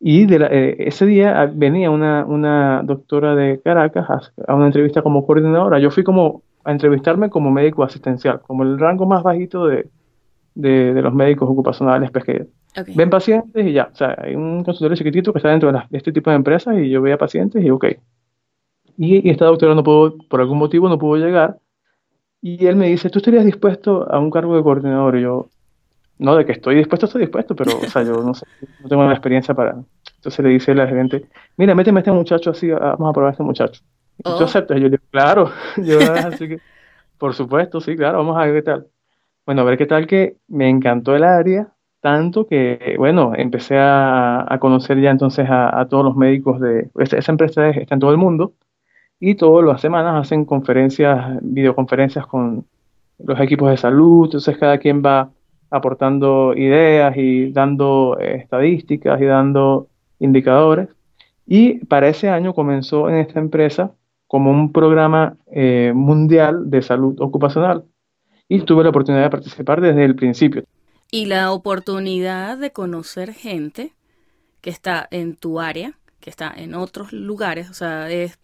[0.00, 5.24] Y de ese día venía una, una doctora de Caracas a, a una entrevista como
[5.24, 5.78] coordinadora.
[5.78, 9.88] Yo fui como a entrevistarme como médico asistencial, como el rango más bajito de,
[10.56, 12.46] de, los médicos ocupacionales, pues que
[12.96, 16.10] ven pacientes y ya, o sea, hay un consultorio chiquitito que está dentro de, este
[16.10, 17.84] tipo de empresas y yo veía pacientes y ok.
[18.98, 21.58] Y, esta doctora no pudo, por algún motivo no pudo llegar
[22.40, 25.16] y él me dice, ¿tú estarías dispuesto a un cargo de coordinador?
[25.16, 25.46] Y yo,
[26.18, 28.46] no, de que estoy dispuesto, estoy dispuesto, pero, o sea, yo no sé,
[28.82, 29.76] no tengo la experiencia para...
[30.16, 31.26] Entonces le dice la gerente,
[31.56, 33.82] mira, méteme a este muchacho así, vamos a probar a este muchacho.
[34.24, 34.44] Yo oh.
[34.44, 34.76] acepto.
[34.76, 35.50] Yo digo, claro.
[35.76, 36.58] Yo, así que,
[37.18, 38.86] por supuesto, sí, claro, vamos a ver qué tal.
[39.46, 44.56] Bueno, a ver qué tal que me encantó el área, tanto que, bueno, empecé a,
[44.60, 48.52] conocer ya entonces a, todos los médicos de esa, empresa está en todo el mundo
[49.24, 52.66] y todas las semanas hacen conferencias, videoconferencias con
[53.20, 55.30] los equipos de salud, entonces cada quien va
[55.70, 59.86] aportando ideas y dando eh, estadísticas y dando
[60.18, 60.88] indicadores.
[61.46, 63.92] Y para ese año comenzó en esta empresa
[64.26, 67.84] como un programa eh, mundial de salud ocupacional
[68.48, 70.64] y tuve la oportunidad de participar desde el principio.
[71.12, 73.92] Y la oportunidad de conocer gente
[74.60, 78.40] que está en tu área, que está en otros lugares, o sea, es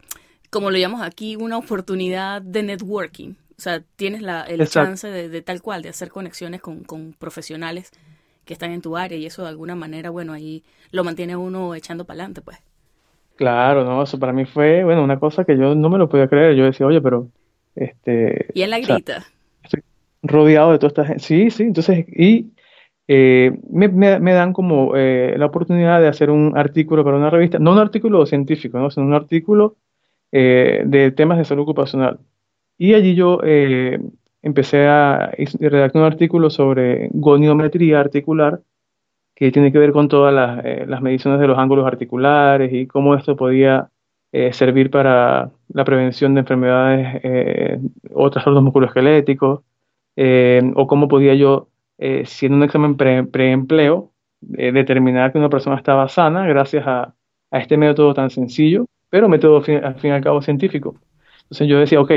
[0.51, 3.35] como lo llamamos aquí, una oportunidad de networking.
[3.57, 7.13] O sea, tienes la, el chance de, de, tal cual, de hacer conexiones con, con
[7.13, 7.91] profesionales
[8.45, 11.75] que están en tu área y eso de alguna manera, bueno, ahí lo mantiene uno
[11.75, 12.59] echando para adelante, pues.
[13.37, 16.29] Claro, no, eso para mí fue, bueno, una cosa que yo no me lo podía
[16.29, 16.57] creer.
[16.57, 17.29] Yo decía, oye, pero,
[17.77, 18.47] este...
[18.55, 19.25] Y en la grita.
[19.63, 19.83] estoy
[20.23, 21.23] rodeado de toda esta gente.
[21.23, 22.53] Sí, sí, entonces, y
[23.07, 27.59] eh, me, me, dan como eh, la oportunidad de hacer un artículo para una revista,
[27.59, 28.91] no un artículo científico, ¿no?
[28.91, 29.77] sino un artículo
[30.33, 32.19] eh, de temas de salud ocupacional.
[32.79, 33.41] Y allí yo
[34.43, 38.61] empecé a redactar un artículo sobre goniometría articular
[39.39, 42.89] que tiene que ver con todas las, eh, las mediciones de los ángulos articulares y
[42.89, 43.89] cómo esto podía
[44.33, 47.79] eh, servir para la prevención de enfermedades eh,
[48.13, 49.61] o trastornos musculoesqueléticos,
[50.75, 51.69] o cómo podía yo,
[52.25, 54.11] si en un examen preempleo,
[54.41, 57.15] determinar que una persona estaba sana gracias a,
[57.53, 60.97] a este método tan sencillo, pero método al fin y al cabo científico.
[61.43, 62.13] Entonces yo decía, ok,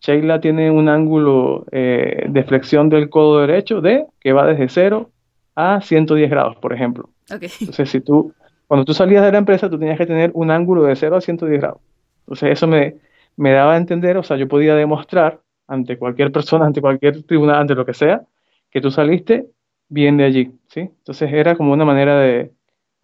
[0.00, 5.10] Sheila tiene un ángulo de flexión del codo derecho de que va desde cero
[5.54, 7.08] a 110 grados, por ejemplo.
[7.30, 8.32] Entonces, si tú,
[8.66, 11.20] cuando tú salías de la empresa, tú tenías que tener un ángulo de 0 a
[11.20, 11.80] 110 grados.
[12.20, 12.96] Entonces, eso me,
[13.36, 17.56] me daba a entender, o sea, yo podía demostrar ante cualquier persona, ante cualquier tribunal,
[17.56, 18.22] ante lo que sea,
[18.70, 19.46] que tú saliste
[19.88, 20.80] bien de allí, ¿sí?
[20.80, 22.52] Entonces, era como una manera de,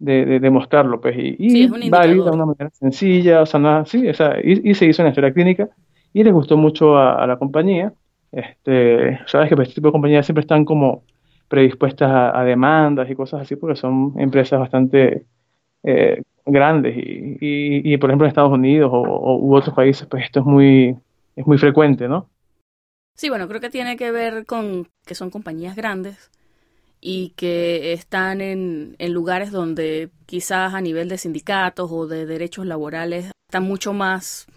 [0.03, 4.37] de, demostrarlo, pues, y, y válida, una manera sencilla, o sea, no, sí, o sea,
[4.43, 5.69] y, se hizo en la historia clínica,
[6.11, 7.93] y les gustó mucho a, la compañía.
[8.31, 11.03] Este, sabes que pues, este tipo de compañías siempre están como
[11.47, 15.25] predispuestas a, demandas y cosas así, porque son empresas bastante
[15.83, 20.41] eh, grandes y, y, por ejemplo en Estados Unidos o, u otros países, pues esto
[20.41, 20.95] es muy,
[21.35, 22.27] es muy frecuente, ¿no?
[23.15, 26.31] Sí, bueno, creo que tiene que ver con que son compañías grandes
[27.05, 32.65] y que están en, en lugares donde quizás a nivel de sindicatos o de derechos
[32.65, 34.47] laborales están mucho más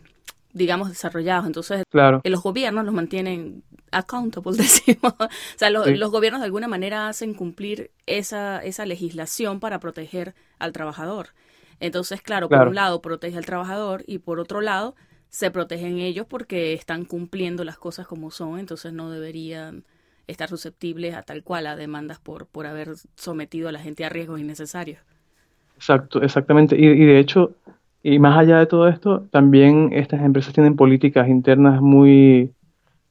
[0.53, 1.45] digamos, desarrollados.
[1.45, 2.23] Entonces, claro.
[2.25, 5.13] los gobiernos los mantienen accountable, decimos.
[5.19, 10.73] o sea, los gobiernos de alguna manera hacen cumplir esa, esa legislación para proteger al
[10.73, 11.31] trabajador.
[11.79, 14.95] Entonces, claro, por un lado protege al trabajador y por otro lado
[15.29, 19.85] se protegen ellos porque están cumpliendo las cosas como son, entonces no deberían
[20.27, 24.09] estar susceptibles a tal cual a demandas por, por haber sometido a la gente a
[24.09, 24.99] riesgos innecesarios.
[25.77, 26.77] Exacto, exactamente.
[26.77, 27.53] Y, de hecho,
[28.03, 32.53] y más allá de todo esto, también estas empresas tienen políticas internas muy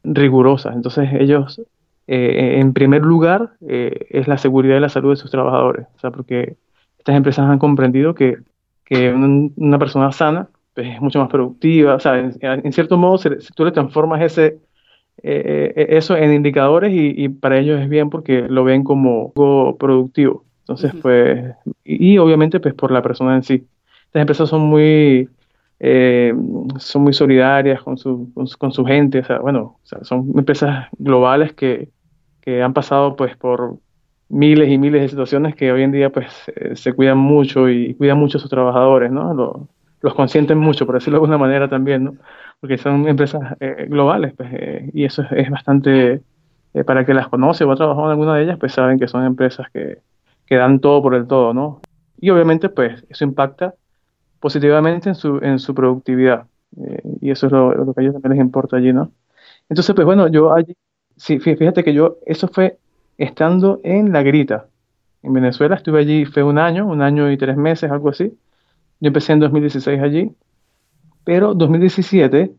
[0.03, 0.75] rigurosas.
[0.75, 1.61] Entonces ellos,
[2.07, 5.87] eh, en primer lugar, eh, es la seguridad y la salud de sus trabajadores.
[5.95, 6.57] O sea, porque
[6.97, 8.39] estas empresas han comprendido que,
[8.83, 11.95] que una persona sana pues, es mucho más productiva.
[11.95, 14.59] O sea, en, cierto modo, si tú le transformas ese,
[15.23, 20.45] eh, eso en indicadores y, para ellos es bien porque lo ven como algo productivo.
[20.61, 23.67] Entonces, pues, y, y, obviamente, pues por la persona en sí.
[24.07, 25.29] Estas empresas son muy
[25.79, 26.33] eh,
[26.77, 31.89] son muy solidarias con su, con su, gente, o sea, bueno, son empresas globales que,
[32.41, 33.77] que, han pasado pues por
[34.29, 37.93] miles y miles de situaciones que hoy en día pues eh, se cuidan mucho y
[37.95, 39.33] cuidan mucho a sus trabajadores, ¿no?
[39.33, 39.67] Lo,
[40.05, 42.13] los consienten mucho, por decirlo de alguna manera también, ¿no?
[42.59, 46.21] Porque son empresas eh, globales, pues, eh, y eso es, bastante,
[46.75, 49.07] eh, para que las conoce o ha trabajado en alguna de ellas, pues saben que
[49.07, 49.97] son empresas que,
[50.45, 51.81] que dan todo por el todo, ¿no?
[52.21, 53.73] Y obviamente, pues, eso impacta
[54.39, 56.45] positivamente en su, en su productividad,
[57.19, 59.11] y eso es lo, lo, que a ellos también les importa allí, ¿no?
[59.69, 60.75] Entonces, pues bueno, yo allí,
[61.17, 62.77] sí, fíjate que yo, eso fue
[63.17, 64.67] estando en La Grita,
[65.23, 68.37] en Venezuela, estuve allí, fue un año, un año y tres meses, algo así,
[68.99, 70.31] yo empecé en 2016 allí,
[71.23, 72.51] pero 2017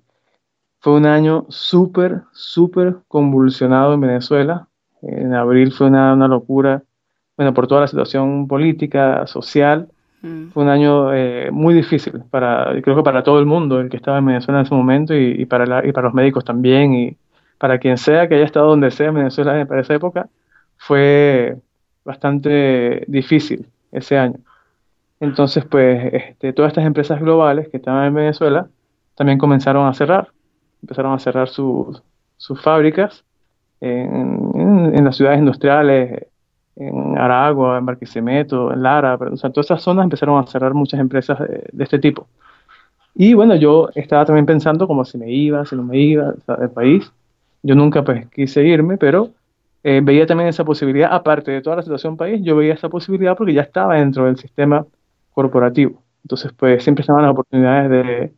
[0.80, 4.68] fue un año súper, súper convulsionado en Venezuela.
[5.02, 6.82] En abril fue una, locura,
[7.36, 9.88] bueno, por toda la situación política, social.
[10.22, 10.48] Mm.
[10.48, 13.96] Fue un año eh, muy difícil para, creo que para todo el mundo, el que
[13.96, 17.16] estaba en Venezuela en ese momento y, para, y para los médicos también y
[17.58, 20.28] para quien sea que haya estado donde sea en Venezuela para esa época,
[20.76, 21.56] fue
[22.04, 24.38] bastante difícil ese año.
[25.20, 28.68] Entonces, pues, este, todas estas empresas globales que estaban en Venezuela
[29.14, 30.28] también comenzaron a cerrar,
[30.82, 32.02] empezaron a cerrar sus,
[32.62, 33.24] fábricas
[33.80, 36.26] en, las ciudades industriales,
[36.76, 41.00] en Aragua, en Barquisimeto, en Lara, o sea, todas esas zonas empezaron a cerrar muchas
[41.00, 42.28] empresas de, este tipo.
[43.14, 46.70] Y bueno, yo estaba también pensando como si me iba, si no me iba del
[46.70, 47.10] país.
[47.62, 49.30] Yo nunca pues quise irme, pero
[49.82, 53.36] eh, veía también esa posibilidad, aparte de toda la situación país, yo veía esa posibilidad
[53.36, 54.84] porque ya estaba dentro del sistema
[55.36, 56.02] corporativo.
[56.24, 58.32] Entonces, pues siempre estaban las oportunidades de,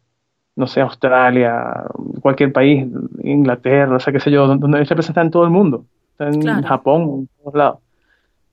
[0.57, 1.85] no sé, Australia,
[2.21, 2.87] cualquier país,
[3.23, 6.29] Inglaterra, o sea, qué sé yo, donde esta empresa está en todo el mundo, está
[6.29, 7.79] en Japón, en todos lados.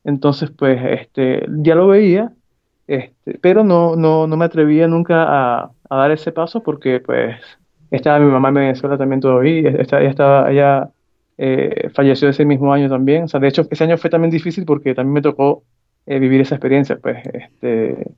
[0.03, 2.31] Entonces, pues, este, ya lo veía,
[2.86, 7.38] este, pero no, no, no me atrevía nunca a, a, dar ese paso porque, pues,
[7.89, 10.89] estaba mi mamá en Venezuela también todavía, ella estaba, ella
[11.39, 14.65] eh, falleció ese mismo año también, o sea, de hecho, ese año fue también difícil
[14.65, 15.63] porque también me tocó
[16.05, 18.12] eh, vivir esa experiencia, pues, este,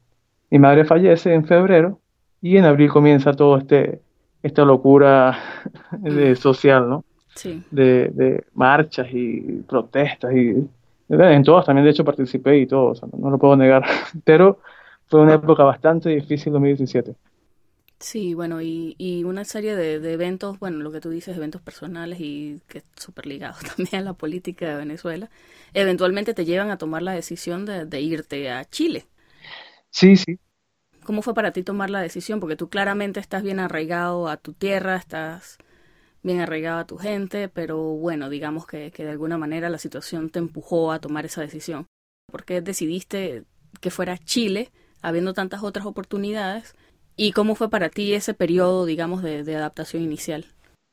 [0.49, 1.99] mi madre fallece en febrero
[2.41, 4.01] y en abril comienza todo este
[4.43, 5.38] esta locura
[5.91, 6.36] de, mm.
[6.36, 7.03] social, ¿no?
[7.36, 7.63] Sí.
[7.69, 10.67] De, marchas y protestas y
[11.10, 13.86] en todas también de hecho participé y todo, no, lo puedo negar,
[14.23, 14.60] pero
[15.05, 17.15] fue una época bastante difícil 2017.
[17.99, 22.19] Sí, bueno, y, y una serie de, eventos, bueno, lo que tú dices, eventos personales
[22.19, 25.29] y que súper ligados también a la política de Venezuela,
[25.73, 29.05] eventualmente te llevan a tomar la decisión de irte a Chile.
[29.97, 30.38] Sí, sí.
[31.05, 32.39] ¿Cómo fue para ti tomar la decisión?
[32.39, 35.57] Porque tú claramente estás bien arraigado a tu tierra, estás
[36.21, 40.38] bien arraigado a tu gente, pero bueno, digamos que, de alguna manera la situación te
[40.38, 41.88] empujó a tomar esa decisión.
[42.31, 43.45] ¿Por qué decidiste
[43.81, 44.69] que fuera Chile,
[45.01, 46.75] habiendo tantas otras oportunidades?
[47.15, 50.45] ¿Y cómo fue para ti ese periodo, digamos, de, adaptación inicial?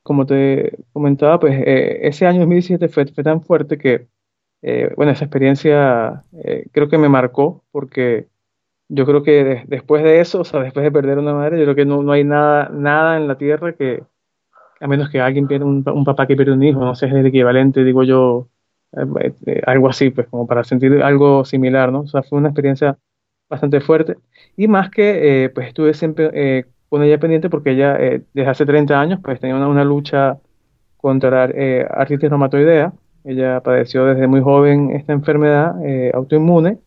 [0.02, 4.08] Como te comentaba, pues eh, ese año 2017 fue, fue tan fuerte que,
[4.62, 8.28] eh, bueno, esa experiencia eh, creo que me marcó porque
[8.88, 11.74] yo creo que después de eso, o sea, después de perder una madre, yo creo
[11.74, 14.02] que no, no hay nada, nada en la tierra que,
[14.80, 17.26] a menos que alguien pierda un, papá que pierde un hijo, no sé, es el
[17.26, 18.48] equivalente, digo yo,
[18.92, 22.00] eh, eh, algo así, pues como para sentir algo similar, ¿no?
[22.00, 22.98] O sea, fue una experiencia
[23.48, 24.16] bastante fuerte.
[24.56, 29.00] Y más que, eh, pues estuve siempre con ella pendiente porque ella, desde hace 30
[29.00, 30.38] años, pues tenía una, una lucha
[30.98, 32.92] contra artritis reumatoidea.
[33.24, 35.74] Ella padeció desde muy joven esta enfermedad
[36.14, 36.78] autoinmune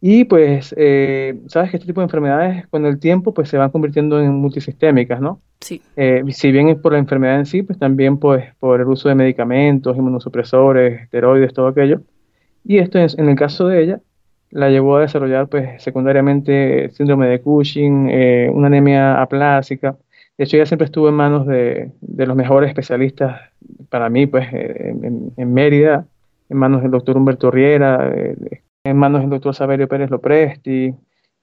[0.00, 3.70] y pues, eh, sabes que este tipo de enfermedades con el tiempo pues se van
[3.70, 5.40] convirtiendo en multisistémicas, ¿no?
[5.60, 5.82] Sí.
[5.96, 9.08] Eh, si bien es por la enfermedad en sí, pues también pues por el uso
[9.08, 12.02] de medicamentos, inmunosupresores, esteroides, todo aquello.
[12.64, 14.00] Y esto es, en el caso de ella
[14.50, 19.96] la llevó a desarrollar pues secundariamente síndrome de Cushing, eh, una anemia aplásica.
[20.38, 23.40] De hecho, ella siempre estuvo en manos de, de los mejores especialistas
[23.90, 26.06] para mí, pues en, en, Mérida,
[26.48, 28.12] en manos del doctor Humberto Riera,
[28.84, 30.94] en manos del doctor Saverio Pérez Lopresti.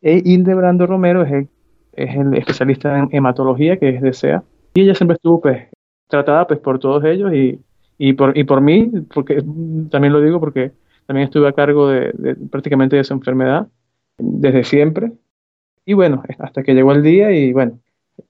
[0.02, 1.50] E Hildebrando Romero es el,
[1.94, 4.44] es el especialista en hematología, que es de SEA.
[4.74, 5.68] Y ella siempre estuvo pues,
[6.08, 7.60] tratada pues, por todos ellos y,
[7.98, 9.44] y, por, y por mí, porque
[9.90, 10.72] también lo digo porque
[11.06, 13.68] también estuve a cargo de, prácticamente de esa enfermedad
[14.18, 15.12] desde siempre.
[15.86, 17.80] Y bueno, hasta que llegó el día y bueno,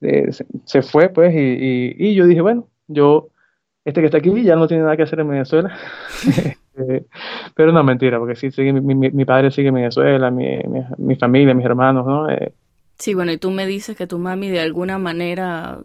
[0.01, 0.29] eh,
[0.65, 3.29] se, fue pues y, y, yo dije, bueno, yo,
[3.85, 5.75] este que está aquí ya no tiene nada que hacer en Venezuela.
[6.77, 7.05] Eh,
[7.55, 10.59] pero no, mentira, porque sí, sigue, mi, mi, padre sigue en Venezuela, mi,
[10.97, 12.29] mi, familia, mis hermanos, ¿no?
[12.29, 12.53] Eh,
[12.97, 15.79] sí, bueno, y tú me dices que tu mami de alguna manera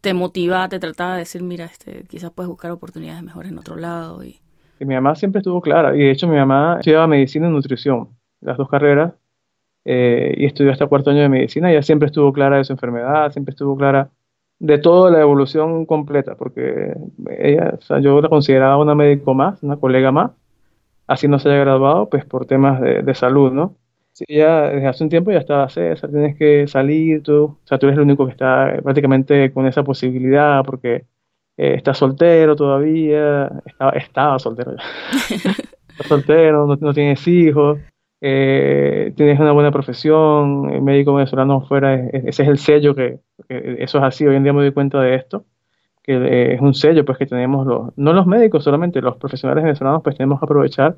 [0.00, 3.76] te motivaba, te trataba de decir, mira, este, quizás puedes buscar oportunidades mejores en otro
[3.76, 4.22] lado.
[4.24, 4.38] Y...
[4.78, 8.10] y mi mamá siempre estuvo clara, y de hecho mi mamá estudiaba medicina y nutrición,
[8.40, 9.14] las dos carreras,
[9.84, 13.32] eh, y estudió hasta cuarto año de medicina, ella siempre estuvo clara de su enfermedad,
[13.32, 14.10] siempre estuvo clara
[14.60, 16.94] de toda la evolución completa, porque
[17.38, 20.32] ella, o sea, yo la consideraba una médico más, una colega más,
[21.06, 23.74] así no se haya graduado, pues por temas de, salud, ¿no?
[24.12, 27.78] Sí, ya desde hace un tiempo ya estaba César, tienes que salir tú, o sea,
[27.78, 31.06] tú eres el único que está prácticamente con esa posibilidad porque
[31.56, 34.84] eh, estás soltero todavía, estaba, estaba soltero ya,
[35.88, 37.78] estás soltero, no, no tienes hijos,
[38.20, 43.98] eh, tienes una buena profesión, el médico venezolano fuera, ese es el sello que, eso
[43.98, 45.44] es así, hoy en día me doy cuenta de esto,
[46.02, 50.02] que es un sello pues que tenemos los, no los médicos solamente, los profesionales venezolanos
[50.02, 50.96] pues tenemos que aprovechar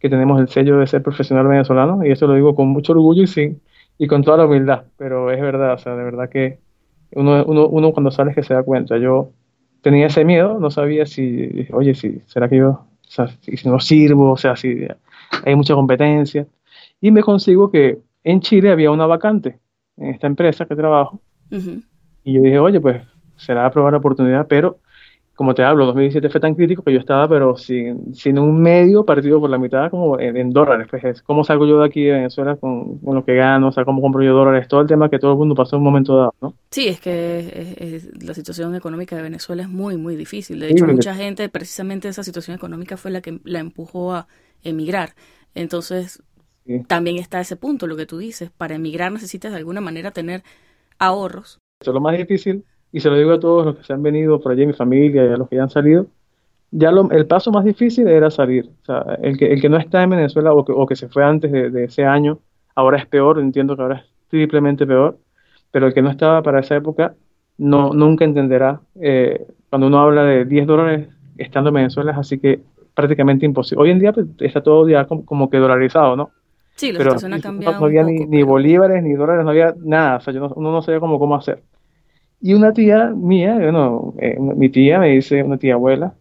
[0.00, 3.22] que tenemos el sello de ser profesional venezolano, y eso lo digo con mucho orgullo
[3.22, 3.58] y, sí,
[3.98, 6.58] y con toda la humildad, pero es verdad, o sea, de verdad que
[7.12, 9.30] uno, uno, uno cuando sales que se da cuenta, yo
[9.80, 13.80] tenía ese miedo, no sabía si, oye, si, ¿será que yo, o si, si no
[13.80, 14.86] sirvo, o sea, si
[15.44, 16.46] hay mucha competencia,
[17.00, 19.58] y me consigo que en Chile había una vacante
[19.96, 21.20] en esta empresa que trabajo,
[21.50, 23.02] y yo dije, oye, pues
[23.36, 24.78] será probar la oportunidad, pero
[25.38, 29.04] como te hablo, 2017 fue tan crítico que yo estaba, pero sin, sin un medio
[29.04, 30.88] partido por la mitad, como en, dólares.
[30.90, 33.68] Pues es, ¿cómo salgo yo de aquí de Venezuela con, con, lo que gano?
[33.68, 34.66] O sea, ¿cómo compro yo dólares?
[34.66, 36.54] Todo el tema que todo el mundo pasó en un momento dado, ¿no?
[36.72, 40.58] Sí, es que es, es, la situación económica de Venezuela es muy, muy difícil.
[40.58, 44.26] De hecho, sí, mucha gente, precisamente esa situación económica fue la que la empujó a
[44.62, 45.14] emigrar.
[45.54, 46.22] Entonces,
[46.66, 46.82] sí.
[46.86, 48.50] también está ese punto, lo que tú dices.
[48.50, 50.42] Para emigrar necesitas de alguna manera tener
[50.98, 51.58] ahorros.
[51.80, 54.02] Eso es lo más difícil y se lo digo a todos los que se han
[54.02, 56.06] venido por allí, mi familia y a los que ya han salido,
[56.70, 58.70] ya lo, el paso más difícil era salir.
[58.82, 61.08] O sea, el que, el que no está en Venezuela o que, o que se
[61.08, 62.40] fue antes de, de, ese año,
[62.74, 65.18] ahora es peor, entiendo que ahora es triplemente peor,
[65.70, 67.14] pero el que no estaba para esa época
[67.58, 68.80] no, nunca entenderá.
[69.00, 72.60] Eh, cuando uno habla de 10 dólares estando en Venezuela, así que
[72.98, 73.84] prácticamente imposible.
[73.84, 76.30] Hoy en día pues, está todo ya como, como, que dolarizado, ¿no?
[76.74, 77.74] Sí, la situación ha cambiado.
[77.74, 78.30] No, no había poco, ni, pero...
[78.30, 80.16] ni, bolívares, ni dólares, no había nada.
[80.16, 81.62] O sea, yo no, uno no sabía cómo, cómo hacer.
[82.40, 86.14] Y una tía mía, bueno, eh, mi tía me dice, una tía abuela,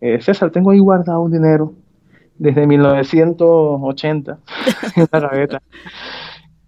[0.00, 1.74] eh, César, tengo ahí guardado un dinero
[2.38, 4.38] desde 1980
[4.96, 5.62] en la gaveta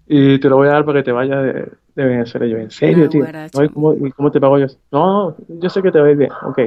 [0.06, 1.52] y te lo voy a dar para que te vayas de,
[1.96, 2.46] de Venezuela.
[2.46, 3.22] Y yo, ¿en serio, tío?
[3.22, 3.64] guaracho.
[3.64, 4.66] ¿Y cómo, y cómo te pago yo?
[4.92, 6.60] No, yo sé que te va a ir bien, ok.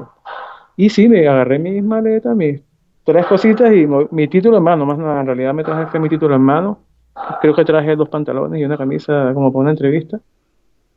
[0.76, 2.62] Y sí, me agarré mis maletas, mis
[3.04, 6.36] tres cositas y mi título en mano, más nada, en realidad me traje mi título
[6.36, 6.80] en mano.
[7.42, 10.20] Creo que traje dos pantalones y una camisa como para una entrevista.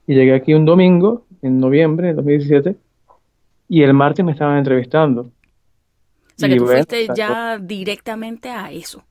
[0.07, 2.77] Y llegué aquí un domingo, en noviembre de 2017,
[3.69, 5.23] y el martes me estaban entrevistando.
[5.23, 5.31] O
[6.37, 9.03] sea, que tú bueno, fuiste ya directamente a eso.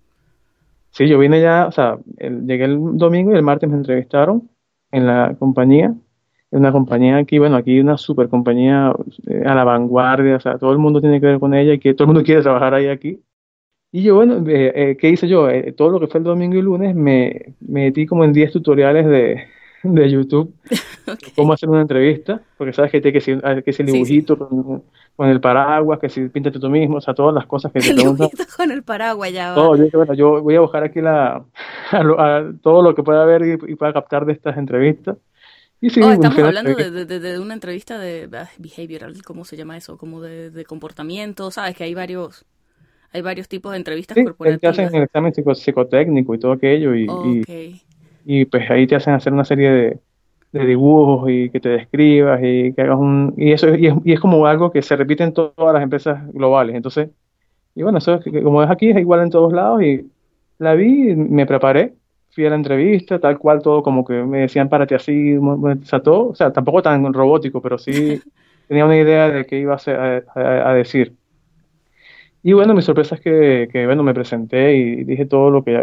[0.92, 4.50] Sí, yo vine ya, o sea, el- llegué el domingo y el martes me entrevistaron
[4.92, 5.96] en la compañía,
[6.58, 8.94] una compañía aquí, bueno, aquí una super compañía
[9.28, 11.80] eh, a la vanguardia, o sea, todo el mundo tiene que ver con ella y
[11.80, 13.22] que todo el mundo quiere trabajar ahí aquí.
[13.92, 15.50] Y yo, bueno, eh, eh, ¿qué hice yo?
[15.50, 18.52] Eh, todo lo que fue el domingo y lunes me, me metí como en 10
[18.52, 19.48] tutoriales de,
[19.84, 20.54] de YouTube,
[21.08, 21.20] Ok.
[21.36, 24.14] cómo hacer una entrevista, porque sabes que tiene que ser, ah, que ese Sí, sí.
[24.18, 24.84] dibujito con,
[25.16, 27.90] con el paraguas, que si píntate tú mismo, o sea, todas las cosas que te
[27.90, 28.30] El preguntan.
[28.30, 29.54] dibujito con el paraguas ya.
[29.56, 31.46] No, yo bueno, yo voy a buscar aquí la,
[31.92, 31.98] a
[32.38, 35.18] a todo lo que pueda ver y, y pueda captar de estas entrevistas.
[35.84, 39.58] Y sí, Oh, estamos hablando de, de- de- una entrevista de ah, behavioral, ¿cómo se
[39.58, 39.98] llama eso?
[39.98, 41.76] Como de, de comportamiento, ¿sabes?
[41.76, 42.46] Que hay varios,
[43.12, 44.26] hay varios tipos de entrevistas Sí,
[44.60, 47.50] te hacen el examen psico- psicotécnico y todo aquello, y, y, Ok.
[48.26, 50.02] y, pues ahí te hacen hacer una serie de,
[50.54, 53.34] de dibujos y que te describas y que hagas un...
[53.38, 55.74] Y eso es- y es, y es como algo que se repite en to- todas
[55.74, 56.76] las empresas globales.
[56.76, 57.10] Entonces,
[57.76, 60.12] y bueno, eso es que como es aquí, es igual en todos lados y
[60.60, 61.96] la vi, me preparé,
[62.34, 66.02] fui a la entrevista, tal cual todo como que me decían párate así, o sea,
[66.04, 68.24] todo, o sea, tampoco tan robótico, pero sí
[68.68, 69.78] tenía una idea de qué iba a,
[70.36, 71.18] a, a- decir.
[72.42, 75.74] Y bueno, mi sorpresa es que, que, bueno, me presenté y dije todo lo que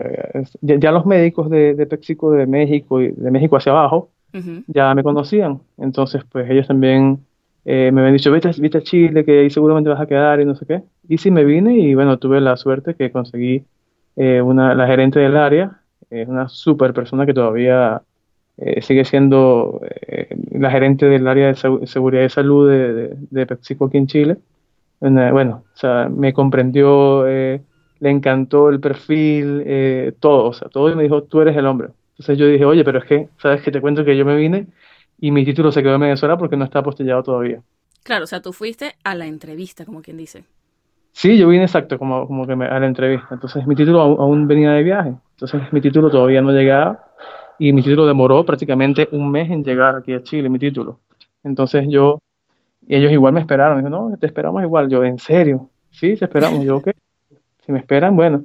[0.61, 4.64] ya, ya los médicos de, de de México y de México hacia abajo Ujú.
[4.66, 5.62] ya me conocían.
[5.78, 7.26] Entonces, pues ellos también
[7.66, 10.46] eh, me habían dicho, vete, vete a Chile, que ahí seguramente vas a quedar y
[10.46, 10.82] no sé qué.
[11.09, 13.66] Y sí me vine y bueno, tuve la suerte que conseguí
[14.16, 15.79] eh, una, la gerente del área,
[16.11, 18.02] es una súper persona que todavía
[18.58, 23.86] eh, sigue siendo eh, la gerente del área de segu- seguridad y salud de, PepsiCo
[23.86, 24.38] aquí en Chile.
[25.00, 27.62] Una- Bueno, o sea, me comprendió, eh,
[28.00, 31.66] le encantó el perfil, eh, todo, o sea, todo y me dijo, tú eres el
[31.66, 31.90] hombre.
[32.12, 34.66] Entonces yo dije, oye, pero es que, ¿sabes que Te cuento que yo me vine
[35.18, 37.62] y mi título se quedó en Venezuela porque no está apostillado todavía.
[38.02, 40.44] Claro, o sea, tú fuiste a la entrevista, como quien dice.
[41.20, 43.28] Sí, yo vine exacto, como, como que me- a la entrevista.
[43.34, 45.12] Entonces mi título aún, aún venía de viaje.
[45.32, 47.04] Entonces mi título todavía no llegaba
[47.58, 51.00] y mi título demoró prácticamente un mes en llegar aquí a Chile, mi título.
[51.44, 52.20] Entonces yo,
[52.88, 53.76] ellos igual me esperaron.
[53.78, 54.88] Dijo, no, te esperamos igual.
[54.88, 55.68] Yo, ¿en serio?
[55.90, 56.64] Sí, te esperamos.
[56.64, 56.88] Yo, ok.
[57.66, 58.44] Si me esperan, bueno.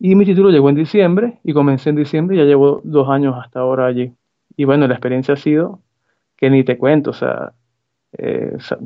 [0.00, 3.36] Y mi título llegó en diciembre y comencé en diciembre y ya llevo dos años
[3.40, 4.12] hasta ahora allí.
[4.56, 5.78] Y bueno, la experiencia ha sido
[6.36, 7.52] que ni te cuento, o sea,
[8.18, 8.78] eh, o sea,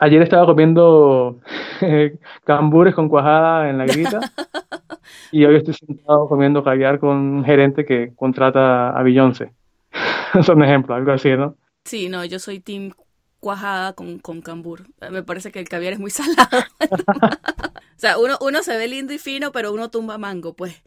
[0.00, 1.40] ayer estaba comiendo
[2.44, 4.20] cambures con cuajada en la grita
[5.32, 9.52] y hoy estoy sentado comiendo caviar con un gerente que contrata a Beyoncé.
[10.42, 11.56] Son ejemplos, algo así, ¿no?
[11.84, 12.92] Sí, no, yo soy team
[13.40, 14.82] cuajada con, con cambur.
[15.10, 16.58] Me parece que el caviar es muy salado.
[16.78, 20.82] o sea, uno, uno se ve lindo y fino, pero uno tumba mango, pues.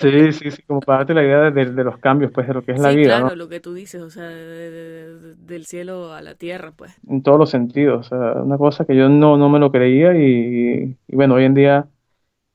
[0.00, 2.62] Sí, sí, sí, como para darte la idea de, de, los cambios, pues, de lo
[2.62, 6.34] que es la vida, claro, lo que tú dices, o sea, del cielo a la
[6.34, 6.96] tierra, pues.
[7.06, 10.16] En todos los sentidos, o sea, una cosa que yo no, no me lo creía
[10.16, 11.86] y, y, bueno, hoy en día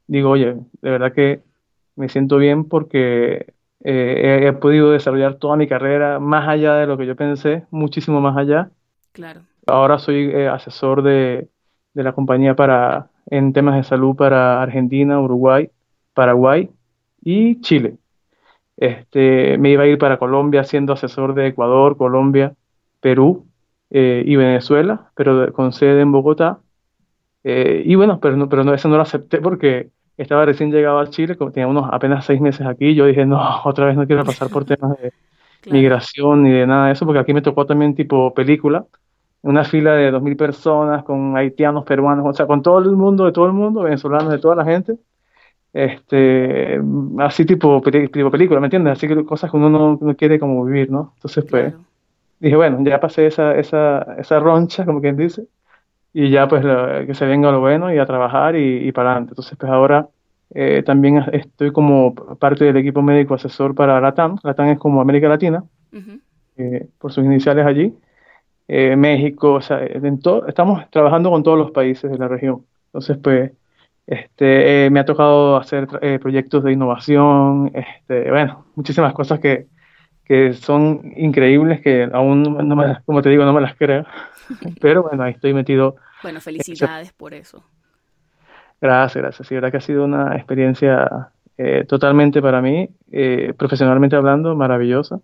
[0.08, 1.42] digo, oye, de verdad que
[1.96, 6.88] me siento bien porque eh, he, he, podido desarrollar toda mi carrera más allá de
[6.88, 8.72] lo que yo pensé, muchísimo más allá.
[9.12, 9.42] Claro.
[9.68, 11.48] Ahora soy eh, asesor de,
[11.94, 15.70] de la compañía para, en temas de salud para Argentina, Uruguay,
[16.14, 16.70] Paraguay
[17.26, 17.98] y Chile.
[18.78, 22.54] Este, me iba a ir para Colombia siendo asesor de Ecuador, Colombia,
[23.02, 23.48] Perú
[23.90, 26.60] eh, y Venezuela, pero con sede en Bogotá.
[27.44, 31.00] Eh, y bueno, pero, no, pero no, eso no lo acepté porque estaba recién llegado
[31.00, 32.96] a Chile, tenía unos apenas seis meses aquí.
[32.96, 35.12] Yo dije, no, otra vez no quiero pasar por temas de
[35.62, 35.78] claro.
[35.78, 38.86] migración ni de nada de eso, porque aquí me tocó también tipo película,
[39.42, 43.26] una fila de dos mil personas con haitianos, peruanos, o sea, con todo el mundo,
[43.26, 44.98] de todo el mundo, venezolanos, de toda la gente
[45.76, 46.80] este,
[47.20, 48.94] así tipo, tipo película, ¿me entiendes?
[48.94, 51.12] Así que cosas que uno no, no quiere como vivir, ¿no?
[51.16, 51.86] Entonces, pues, claro.
[52.40, 55.48] dije, bueno, ya pasé esa, esa, esa roncha, como quien dice,
[56.14, 56.64] y ya pues
[57.06, 59.32] que se venga lo bueno y a trabajar y, y para adelante.
[59.32, 60.08] Entonces, pues ahora
[60.52, 64.38] eh, también estoy como parte del equipo médico asesor para LATAM.
[64.44, 65.62] LATAM es como América Latina,
[65.92, 66.22] uh -huh.
[66.56, 67.94] eh, por sus iniciales allí.
[68.70, 72.64] Eh, México, o sea, en estamos trabajando con todos los países de la región.
[72.86, 73.52] Entonces, pues,
[74.08, 79.68] este, eh, me ha tocado hacer eh, proyectos de innovación, este, bueno, muchísimas cosas que,
[80.24, 84.06] que son increíbles, que aún, no me, como te digo, no me las creo.
[84.82, 85.96] Pero bueno, ahí estoy metido.
[86.24, 87.64] Bueno, felicidades por eso.
[88.82, 89.48] Gracias, gracias.
[89.48, 95.22] Sí, verdad que ha sido una experiencia eh, totalmente para mí, eh, profesionalmente hablando, maravillosa,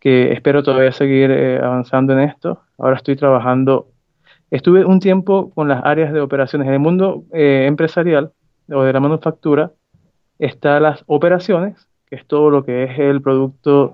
[0.00, 2.62] que espero todavía seguir eh, avanzando en esto.
[2.78, 3.89] Ahora estoy trabajando
[4.50, 6.66] Estuve un tiempo con las áreas de operaciones.
[6.66, 8.32] En el mundo eh, empresarial
[8.68, 9.72] o de la manufactura
[10.38, 13.92] están las operaciones, que es todo lo que es el producto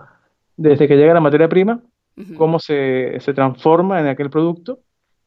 [0.57, 1.81] desde que llega la materia prima,
[2.17, 2.37] uh -huh.
[2.37, 4.79] cómo se, se, transforma en aquel producto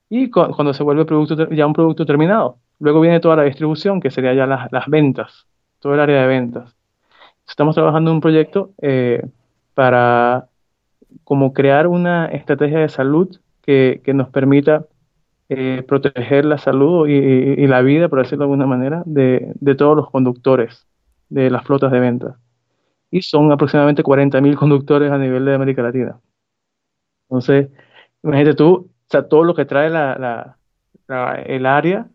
[0.10, 2.58] y cu cuando se vuelve producto, ya un producto terminado.
[2.80, 5.46] Luego viene toda la distribución, que sería ya las, las ventas,
[5.80, 6.76] todo el área de ventas.
[7.48, 9.22] Estamos trabajando en un proyecto eh,
[9.76, 10.48] para
[11.24, 13.28] como crear una estrategia de salud
[13.62, 14.86] que, que nos permita
[15.52, 20.10] eh, proteger la salud y, la vida, por decirlo de alguna manera, de, todos los
[20.12, 20.88] conductores
[21.30, 22.36] de las flotas de ventas.
[23.10, 26.20] Y son aproximadamente 40.000 conductores a nivel de América Latina.
[27.30, 27.70] Entonces,
[28.24, 30.58] imagínate tú, o sea, todo lo que trae la, la,
[31.08, 32.08] la, el área,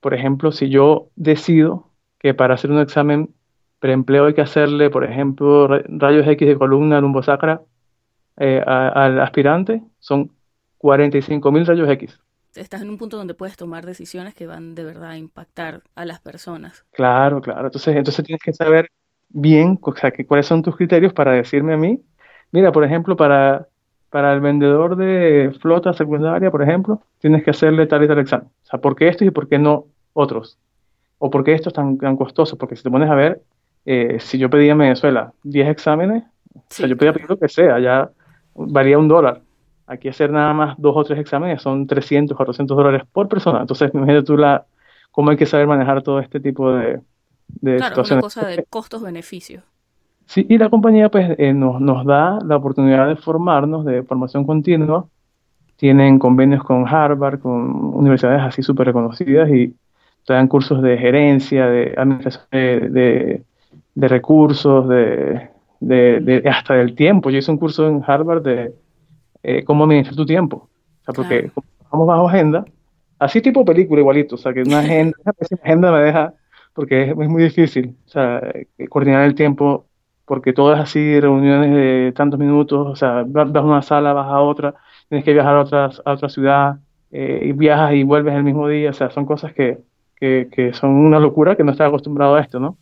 [0.00, 3.34] por ejemplo, si yo decido que para hacer un examen
[3.80, 7.60] preempleo hay que hacerle, por ejemplo, rayos X de columna lumbosacra
[8.38, 10.30] eh, al aspirante, son
[10.78, 12.18] 45.000 rayos X
[12.54, 16.04] estás en un punto donde puedes tomar decisiones que van de verdad a impactar a
[16.04, 16.84] las personas.
[16.92, 17.66] Claro, claro.
[17.66, 18.90] Entonces, entonces tienes que saber
[19.28, 22.00] bien o sea, que, cuáles son tus criterios para decirme a mí,
[22.50, 23.68] mira, por ejemplo, para,
[24.10, 28.46] para el vendedor de flota secundaria, por ejemplo, tienes que hacerle tal y tal examen.
[28.46, 30.58] O sea, ¿por qué estos y por qué no otros?
[31.18, 32.58] ¿O por qué estos tan, tan costosos?
[32.58, 33.42] Porque si te pones a ver,
[33.84, 36.24] eh, si yo pedía en Venezuela 10 exámenes,
[36.68, 38.10] sí, o sea, yo pedía pedir lo que sea, ya
[38.54, 39.42] valía un dólar
[39.88, 43.60] aquí hacer nada más dos o tres exámenes son 300, 400 dólares por persona.
[43.60, 44.66] Entonces, imagínate tú la,
[45.10, 47.00] cómo hay que saber manejar todo este tipo de,
[47.48, 48.22] de claro, situaciones.
[48.22, 49.64] una cosa de costos-beneficios.
[50.26, 54.44] Sí, y la compañía pues eh, nos, nos da la oportunidad de formarnos, de formación
[54.44, 55.06] continua.
[55.76, 59.74] Tienen convenios con Harvard, con universidades así súper reconocidas y
[60.26, 63.42] te dan cursos de gerencia, de administración de, de,
[63.94, 65.48] de recursos, de,
[65.80, 67.30] de, hasta del tiempo.
[67.30, 68.74] Yo hice un curso en Harvard de
[69.42, 70.68] eh, cómo administrar tu tiempo.
[71.02, 71.64] O sea, porque claro.
[71.90, 72.64] vamos bajo agenda,
[73.18, 76.34] así tipo película igualito, o sea, que una agenda, una agenda me deja,
[76.74, 79.86] porque es, es, muy difícil, o sea, eh, coordinar el tiempo,
[80.24, 84.28] porque todo es así, reuniones de tantos minutos, o sea, vas a una sala, vas
[84.28, 84.74] a otra,
[85.08, 86.76] tienes que viajar a otra, a otra ciudad,
[87.10, 89.78] eh, y viajas y vuelves el mismo día, o sea, son cosas que,
[90.16, 92.76] que, que son una locura que no estás acostumbrado a esto, ¿no?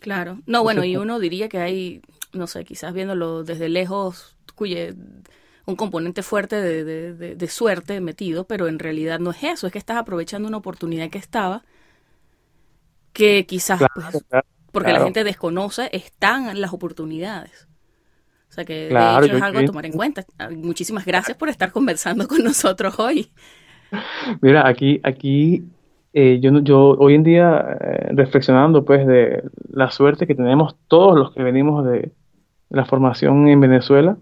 [0.00, 2.02] Claro, no, bueno, y uno diría que hay,
[2.32, 4.94] no sé, quizás viéndolo desde lejos, cuye
[5.66, 9.66] un componente fuerte de, de, de, de, suerte metido, pero en realidad no es eso,
[9.66, 11.62] es que estás aprovechando una oportunidad que estaba,
[13.12, 15.00] que quizás, claro, pues, claro, porque claro.
[15.00, 17.68] la gente desconoce, están las oportunidades.
[18.50, 20.24] O sea que de hecho es algo a tomar en cuenta.
[20.50, 23.32] Muchísimas gracias por estar conversando con nosotros hoy.
[24.40, 25.64] Mira, aquí, aquí
[26.12, 29.42] eh, yo, yo hoy en día, eh, reflexionando pues de
[29.72, 32.12] la suerte que tenemos todos los que venimos de
[32.68, 34.16] la formación en Venezuela,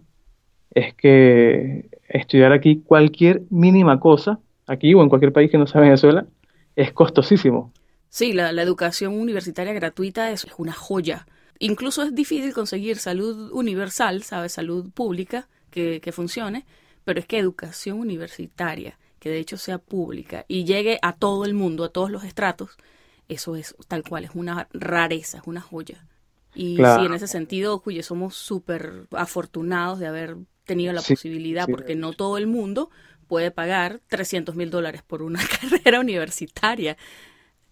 [0.74, 5.80] es que estudiar aquí cualquier mínima cosa, aquí o en cualquier país que no sea
[5.80, 6.26] Venezuela,
[6.76, 7.72] es costosísimo.
[8.08, 11.26] Sí, la, educación universitaria gratuita es una joya.
[11.58, 14.52] Incluso es difícil conseguir salud universal, ¿sabes?
[14.52, 16.64] Salud pública que, que funcione,
[17.04, 21.54] pero es que educación universitaria que de hecho sea pública y llegue a todo el
[21.54, 22.76] mundo, a todos los estratos,
[23.28, 26.04] eso es tal cual, es una rareza, es una joya.
[26.56, 31.94] Y sí, en ese sentido, cuyo somos súper afortunados de haber tenido la posibilidad, porque
[31.94, 32.90] no todo el mundo
[33.28, 36.96] puede pagar 300 mil dólares por una carrera universitaria.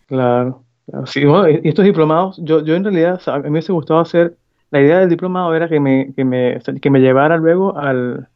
[0.06, 0.64] Claro,
[1.06, 1.22] sí,
[1.62, 4.36] y estos diplomados, yo, yo en realidad, a mí me hubiese gustado hacer,
[4.70, 8.28] la idea del diplomado era que me, que me, que me llevara luego al,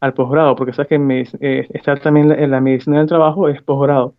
[0.00, 4.14] al posgrado, porque sabes que eh, estar también en la medicina del trabajo es posgrado.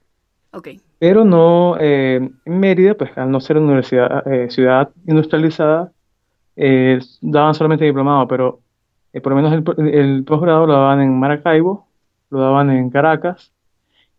[0.52, 0.80] Okay.
[0.98, 5.92] Pero no, eh, en Mérida, pues al no ser una universidad, eh, ciudad industrializada,
[7.22, 8.60] daban solamente diplomado, pero
[9.22, 11.88] por lo menos el, posgrado lo daban en Maracaibo,
[12.30, 13.51] lo daban en Caracas,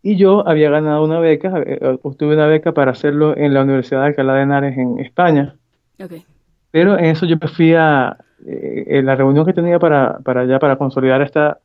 [0.02, 1.52] y yo había ganado una beca,
[2.02, 5.56] obtuve una beca para hacerlo en la Universidad de Alcalá de Henares en España.
[6.02, 6.24] Okay.
[6.70, 8.16] Pero en eso yo me fui a,
[8.46, 11.58] eh, en la reunión que tenía para, para ya para consolidar esta,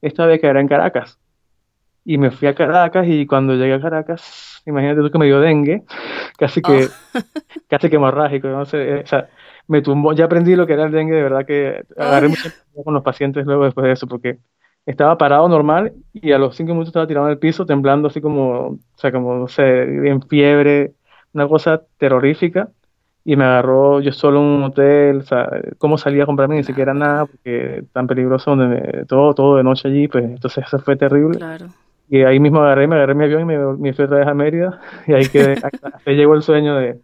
[0.00, 1.18] esta beca era en Caracas.
[2.04, 5.40] Y me fui a Caracas y cuando llegué a Caracas, imagínate tú que me dio
[5.40, 5.82] dengue,
[6.38, 7.18] casi que, oh.
[7.68, 9.28] casi que hemorrágico, no sé, o sea,
[9.70, 12.50] me tumbó, ya aprendí lo que era el dengue, de verdad que agarré mucho
[12.84, 14.38] con los pacientes luego después de eso, porque
[14.84, 18.20] estaba parado normal y a los cinco minutos estaba tirado en el piso, temblando así
[18.20, 20.94] como, o sea, como, no sé, en fiebre,
[21.32, 22.68] una cosa terrorífica.
[23.22, 25.48] Y me agarró yo solo en un hotel, o sea,
[25.78, 29.86] cómo salía a comprarme ni siquiera nada, porque tan peligroso donde todo, todo de noche
[29.86, 31.38] allí, pues entonces eso fue terrible.
[31.38, 31.66] Claro.
[32.08, 34.34] Y ahí mismo agarré, me agarré mi avión y me, me fui otra vez a
[34.34, 36.98] Mérida, y ahí quedé, hasta llegó el sueño de,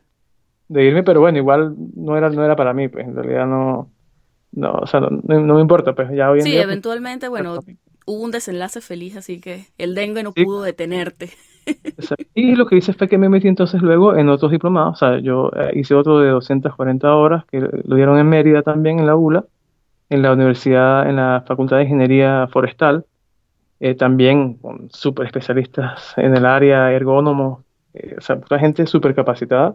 [0.69, 3.91] de, irme, pero bueno, igual no era, no era para mí, pues en realidad no,
[4.53, 6.61] no, o sea, no, no me importa, pues ya hoy en sí, día...
[6.61, 7.59] Sí, pues, eventualmente, bueno,
[8.07, 11.31] hubo un desenlace feliz, así que el dengue no pudo detenerte.
[12.35, 15.19] Y lo que hice fue que me metí entonces luego en otros diplomados, o sea,
[15.19, 19.17] yo eh, hice otro de 240 horas que lo dieron en Mérida también, en la
[19.17, 19.45] ULA,
[20.09, 23.05] en la universidad, en la Facultad de Ingeniería Forestal,
[23.81, 27.65] eh, también con súper especialistas en el área, ergónomos,
[27.95, 29.75] eh, o sea, toda gente súper capacitada.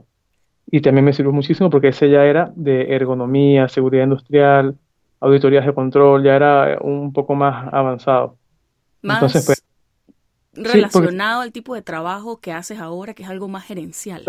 [0.71, 4.77] Y también me sirvió muchísimo porque ese ya era de ergonomía, seguridad industrial,
[5.19, 8.37] auditorías de control, ya era un poco más avanzado.
[9.01, 9.63] Más, Entonces, pues,
[10.53, 14.23] relacionado al tipo de trabajo que haces ahora, que es algo más gerencial.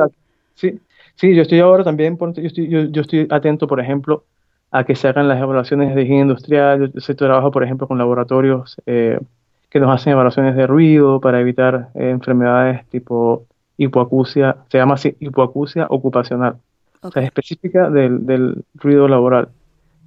[0.55, 0.81] Sí,
[1.15, 4.25] sí, yo estoy ahora también, yo estoy, yo, estoy atento, por ejemplo,
[4.71, 6.93] a que se hagan las evaluaciones de higiene industrial.
[6.93, 9.19] Yo, yo trabajo, por ejemplo, con laboratorios eh,
[9.71, 15.17] que nos hacen evaluaciones de ruido para evitar eh, enfermedades tipo hipoacusia, se llama así
[15.21, 16.57] hipoacusia ocupacional,
[17.01, 19.49] o sea, es específica del, del ruido laboral.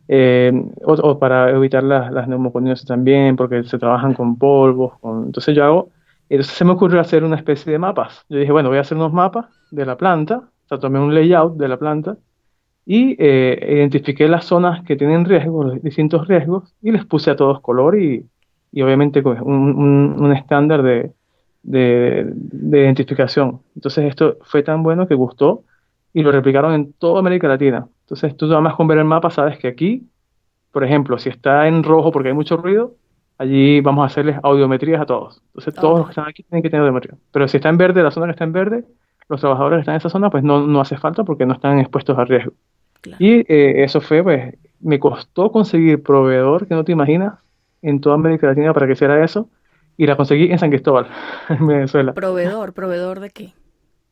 [0.07, 0.51] Eh,
[0.83, 2.27] o, para evitar las, las
[2.85, 4.99] también, porque se trabajan con polvos.
[4.99, 5.25] Con...
[5.25, 5.89] Entonces yo hago
[6.29, 8.25] entonces se me ocurrió hacer una especie de mapas.
[8.29, 11.13] Yo dije, bueno, voy a hacer unos mapas de la planta, o sea, tomé un
[11.13, 12.17] layout de la planta
[12.85, 17.35] y eh, identifiqué las zonas que tienen riesgos, los distintos riesgos, y les puse a
[17.35, 18.25] todos color y,
[18.71, 21.11] y obviamente pues, un, un, estándar de,
[21.65, 23.61] de, de, identificación.
[23.75, 25.63] Entonces esto fue tan bueno que gustó
[26.13, 27.87] y lo replicaron en toda América Latina.
[28.01, 30.07] Entonces tú nada más con ver el mapa sabes que aquí,
[30.71, 32.95] por ejemplo, si está en rojo porque hay mucho ruido,
[33.37, 35.41] allí vamos a hacerles audiometrías a todos.
[35.47, 37.17] Entonces, todos los que están aquí tienen que tener audiometría.
[37.31, 38.85] Pero si está en verde, la zona que está en verde,
[39.27, 41.79] los trabajadores que están en esa zona, pues no, no hace falta porque no están
[41.79, 42.53] expuestos a riesgo.
[43.19, 47.35] Y eh, eso fue, pues, me costó conseguir proveedor que no te imaginas
[47.81, 49.49] en toda América Latina para que hiciera eso.
[49.97, 51.07] Y la conseguí en San Cristóbal,
[51.49, 52.13] en Venezuela.
[52.13, 52.73] ¿Proveedor?
[52.73, 53.53] ¿Proveedor de qué?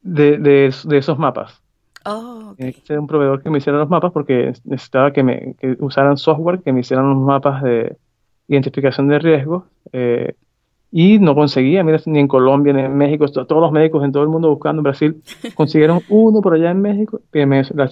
[0.01, 1.61] De, de, de esos mapas.
[2.05, 2.75] Oh, okay.
[2.97, 6.73] un proveedor que me hiciera los mapas porque necesitaba que, me, que usaran software que
[6.73, 7.95] me hicieran los mapas de,
[8.47, 10.35] identificación de riesgos eh,
[10.91, 14.21] y no conseguía, mira, ni en Colombia, ni en México, todos los médicos en todo
[14.21, 15.23] el mundo buscando en Brasil,
[15.55, 17.45] consiguieron uno por allá en México, y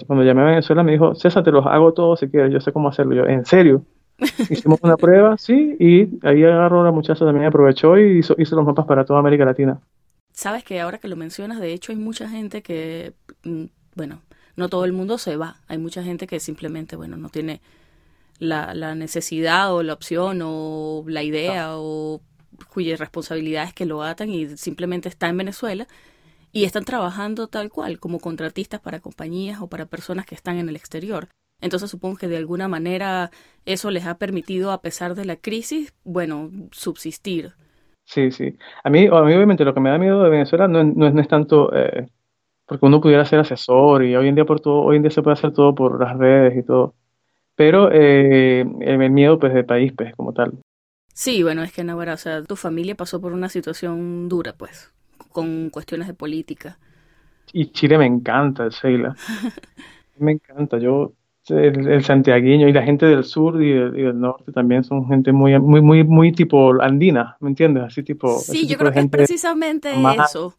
[0.06, 2.72] cuando llamé a Venezuela me dijo, César, te los hago todos si quieres, yo sé
[2.72, 3.84] cómo hacerlo, yo, ¿en serio?
[4.50, 8.64] Hicimos una prueba, sí, y ahí agarró la muchacha también, aprovechó y hizo, hizo los
[8.64, 9.80] mapas para toda América Latina.
[10.32, 14.22] Sabes que ahora que lo mencionas, de hecho hay mucha gente que, mm, bueno,
[14.56, 17.60] no todo el mundo se va, hay mucha gente que simplemente, bueno, no tiene
[18.38, 22.20] la, la necesidad o la opción o la idea o
[22.68, 25.86] cuyas responsabilidades que lo atan y simplemente está en Venezuela
[26.52, 30.68] y están trabajando tal cual como contratistas para compañías o para personas que están en
[30.68, 31.28] el exterior.
[31.62, 33.30] Entonces supongo que de alguna manera
[33.64, 37.52] eso les ha permitido, a pesar de la crisis, bueno, subsistir.
[38.04, 38.58] Sí, sí.
[38.84, 41.06] A mí, a mí obviamente lo que me da miedo de Venezuela no es, no
[41.06, 42.08] es, no es tanto eh,
[42.66, 45.22] porque uno pudiera ser asesor y hoy en día por todo, hoy en día se
[45.22, 46.94] puede hacer todo por las redes y todo.
[47.54, 50.58] Pero eh, el, miedo pues del país pues como tal.
[51.12, 54.90] Sí, bueno, es que no, o sea, tu familia pasó por una situación dura, pues,
[55.30, 56.78] con cuestiones de política.
[57.52, 59.14] Y Chile me encanta, Sheila.
[60.18, 60.78] me encanta.
[60.78, 61.12] Yo,
[61.52, 65.06] el, el santiagueño y la gente del sur y del, y del norte también son
[65.08, 67.84] gente muy, muy, muy, muy tipo andina, ¿me entiendes?
[67.84, 68.40] Así tipo.
[68.40, 70.58] Sí, yo tipo creo que es precisamente más, eso,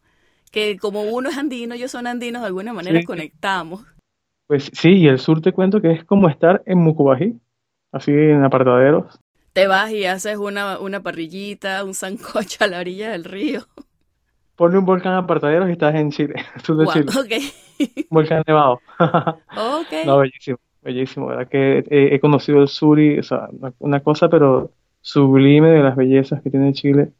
[0.50, 3.84] que como uno es andino, ellos son andinos, de alguna manera sí, conectamos.
[4.46, 7.38] pues sí, y el sur te cuento que es como estar en Mucubají,
[7.92, 9.18] así en apartaderos.
[9.54, 13.66] Te vas y haces una, una parrillita, un sancocho a la orilla del río.
[14.56, 16.34] Ponle un volcán apartaderos y estás en Chile,
[16.64, 17.16] sur de Wow, Chile.
[18.10, 18.82] Un volcán nevado.
[20.02, 20.18] No, Ok.
[20.18, 21.48] bellísimo, bellísimo, ¿verdad?
[21.48, 24.70] Que he, he conocido el sur y, o sea, una, una cosa, pero
[25.00, 27.10] sublime de las bellezas que tiene Chile.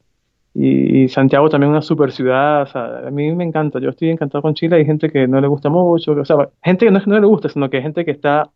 [0.53, 4.09] Y, y Santiago también una super ciudad, o sea, a mí me encanta, yo estoy
[4.09, 7.01] encantado con Chile, hay gente que no le gusta mucho, o sea, gente que no
[7.05, 8.49] no le gusta, sino que hay gente que está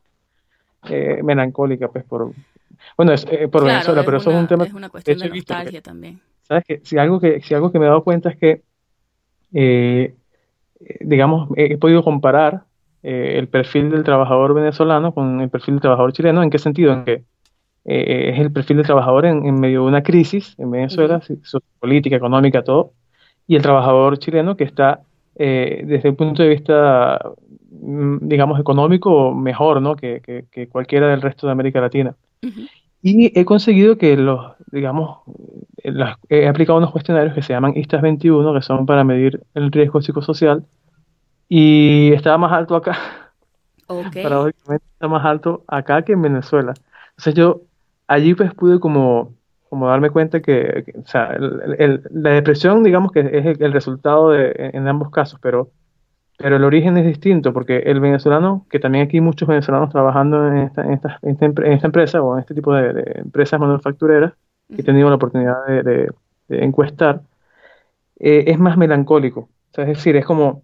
[0.89, 2.31] eh, melancólica, pues, por,
[2.95, 4.87] bueno, es, eh, por Claro, Venezuela, es pero eso es un una, tema es una
[4.87, 6.19] de cuestión hecho de nostalgia también.
[6.43, 6.63] ¿sabes?
[6.63, 8.61] Que si algo que, si algo que me he dado cuenta es que,
[9.53, 10.15] eh,
[11.01, 12.63] digamos, he, he podido comparar
[13.03, 16.43] eh, el perfil del trabajador venezolano con el perfil del trabajador chileno.
[16.43, 16.93] ¿En qué sentido?
[16.93, 17.23] En que
[17.85, 21.39] eh, es el perfil del trabajador en, en medio de una crisis en Venezuela, sí,
[21.79, 22.91] política, económica, todo,
[23.47, 25.01] y el trabajador chileno que está
[25.35, 27.19] eh, desde el punto de vista,
[27.71, 29.95] mm, digamos, económico mejor, ¿no?
[29.95, 32.15] que, que, que cualquiera del resto de América Latina.
[33.01, 35.19] Y he conseguido que los, digamos,
[35.83, 39.41] eh, las- he aplicado unos cuestionarios que se llaman ISTAS 21, que son para medir
[39.53, 40.65] el riesgo psicosocial,
[41.49, 42.97] y estaba más alto acá,
[43.87, 44.15] Ok.
[44.21, 46.73] paradójicamente está más alto acá que en Venezuela.
[47.11, 47.61] Entonces yo
[48.07, 49.35] allí pues pude como,
[49.69, 53.63] como darme cuenta que, que, o sea, el- el- la depresión digamos que es el,
[53.63, 55.71] el resultado de, en ambos casos, pero,
[56.37, 60.47] pero el origen es distinto, porque el venezolano, que también aquí hay muchos venezolanos trabajando
[60.47, 61.31] en esta, en esta, en
[61.73, 64.33] esta, empresa o en este tipo de, de empresas manufactureras,
[64.75, 66.11] que he tenido la oportunidad de, de-
[66.49, 67.21] de encuestar,
[68.19, 69.41] eh, es más melancólico.
[69.41, 70.63] O sea, es decir, es como,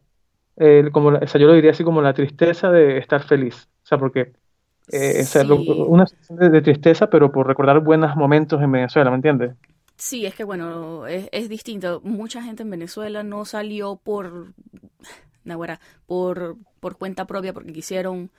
[0.58, 3.70] eh, como la- o sea, yo lo diría así como la tristeza de estar feliz.
[3.84, 4.34] O sea, porque
[4.89, 5.88] eh, o sea, lo- Sí.
[5.88, 9.56] una sensación de, de tristeza, pero por recordar buenos momentos en Venezuela, ¿me entiendes?
[9.97, 12.01] Sí, es que bueno, es, es distinto.
[12.03, 14.53] Mucha gente en Venezuela no salió por,
[15.43, 18.32] naguará, por, por cuenta propia porque quisieron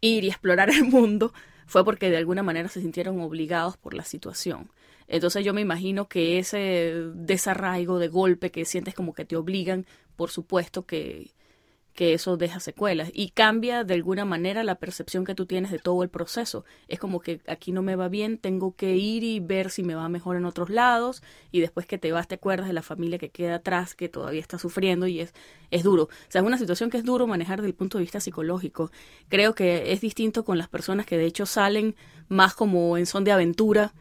[0.00, 1.32] ir y explorar el mundo,
[1.66, 4.70] fue porque de alguna manera se sintieron obligados por la situación.
[5.08, 9.86] Entonces yo me imagino que ese desarraigo de golpe que sientes como que te obligan,
[10.16, 11.32] por supuesto que,
[11.94, 15.78] que eso deja secuelas y cambia de alguna manera la percepción que tú tienes de
[15.78, 16.64] todo el proceso.
[16.88, 19.94] Es como que aquí no me va bien, tengo que ir y ver si me
[19.94, 21.22] va mejor en otros lados
[21.52, 24.40] y después que te vas te acuerdas de la familia que queda atrás que todavía
[24.40, 25.32] está sufriendo y es,
[25.70, 26.04] es duro.
[26.04, 28.90] O sea, es una situación que es duro manejar desde el punto de vista psicológico.
[29.28, 31.94] Creo que es distinto con las personas que de hecho salen
[32.28, 33.94] más como en son de aventura.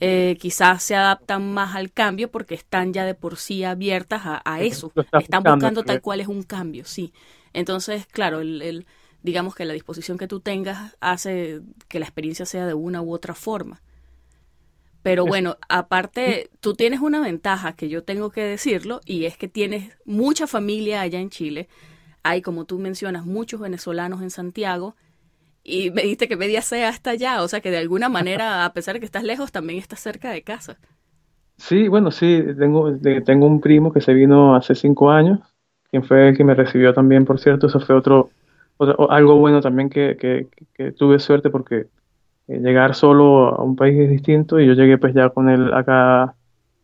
[0.00, 4.40] Eh, quizás se adaptan más al cambio porque están ya de por sí abiertas a,
[4.44, 4.94] a eso.
[5.18, 7.12] Están buscando, buscando tal cual es un cambio, sí.
[7.52, 8.86] Entonces, claro, el, el-
[9.22, 13.12] digamos que la disposición que tú tengas hace que la experiencia sea de una u
[13.12, 13.82] otra forma.
[15.02, 19.48] Pero bueno, aparte, tú tienes una ventaja que yo tengo que decirlo y es que
[19.48, 21.68] tienes mucha familia allá en Chile.
[22.24, 24.96] Hay, como tú mencionas, muchos venezolanos en Santiago
[25.64, 28.72] y me dijiste que media sea hasta allá, o sea que de alguna manera, a
[28.72, 30.78] pesar de que estás lejos, también estás cerca de casa.
[31.58, 32.90] Sí, bueno, sí, tengo,
[33.24, 35.40] tengo un primo que se vino hace cinco años,
[35.90, 38.30] quien fue el que me recibió también, por cierto, eso fue otro,
[38.78, 41.88] otro- algo bueno también que, que- que tuve suerte porque
[42.48, 45.72] eh, llegar solo a un país es distinto y yo llegué pues ya con él
[45.74, 46.36] acá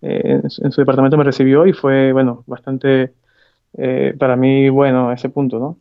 [0.02, 3.14] eh, en, su en su departamento me recibió y fue, bueno, bastante
[3.78, 5.78] eh, para mí bueno ese punto, ¿no?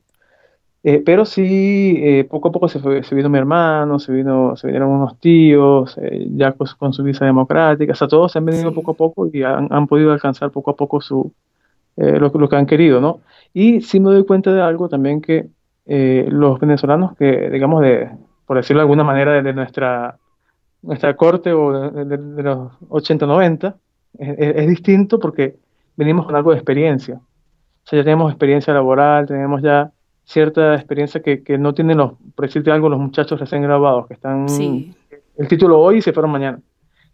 [0.88, 4.56] Eh, pero sí, eh, poco a poco se fue, se vino mi hermano, se vino,
[4.56, 8.38] se vinieron unos tíos, eh, ya con, con su visa democrática, o sea, todos se
[8.38, 8.76] han venido Sí.
[8.76, 11.34] poco a poco y han, han podido alcanzar poco a poco su,
[11.98, 13.22] lo, lo que han querido, ¿no?
[13.54, 15.48] Y sí me doy cuenta de algo también que
[15.88, 18.10] los venezolanos que, digamos, de,
[18.46, 20.18] por decirlo de alguna manera, de, de nuestra,
[20.82, 23.78] nuestra corte o de, de- de los 80, 90,
[24.20, 25.58] es, es- es distinto porque
[25.98, 27.16] venimos con algo de experiencia.
[27.16, 29.92] O sea, ya tenemos experiencia laboral, tenemos ya
[30.26, 34.16] cierta experiencia que, que no tienen los, por decirte algo, los muchachos recién graduados, que
[34.16, 34.96] están Sí,
[35.38, 36.62] el título hoy y se fueron mañana.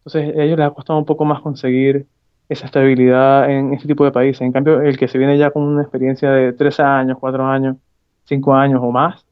[0.06, 2.08] Entonces, a ellos les ha costado un poco más conseguir
[2.50, 4.42] esa estabilidad en este tipo de países.
[4.42, 7.78] En cambio, el que se viene ya con una experiencia de tres años, cuatro años,
[8.26, 9.26] cinco años o más,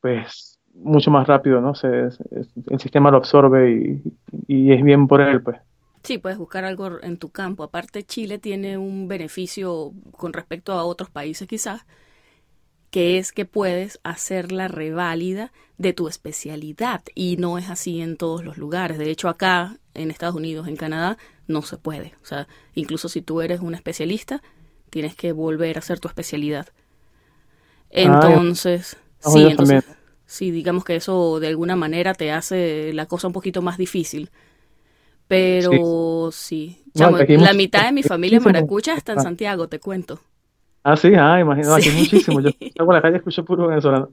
[0.00, 1.74] pues mucho más rápido, ¿no?
[1.74, 2.24] Se, se-
[2.70, 4.02] el sistema lo absorbe y,
[4.48, 5.58] y es bien por él, pues.
[6.02, 7.62] Sí, puedes buscar algo en tu campo.
[7.62, 11.86] Aparte, Chile tiene un beneficio con respecto a otros países quizás,
[12.94, 18.16] que es que puedes hacer la reválida de tu especialidad y no es así en
[18.16, 18.98] todos los lugares.
[18.98, 21.18] De hecho, acá en Estados Unidos, en Canadá,
[21.48, 22.14] no se puede.
[22.22, 24.44] O sea, incluso si tú eres un especialista,
[24.90, 26.68] tienes que volver a hacer tu especialidad.
[27.90, 29.84] Entonces, sí, entonces,
[30.24, 34.30] sí, digamos que eso de alguna manera te hace la cosa un poquito más difícil.
[35.26, 40.20] Pero sí, la mitad de mi familia maracucha está en Santiago, te cuento.
[40.86, 42.40] Ah, sí, ah, imagino, aquí muchísimo.
[42.40, 44.10] Yo salgo a la calle y escucho puro venezolano.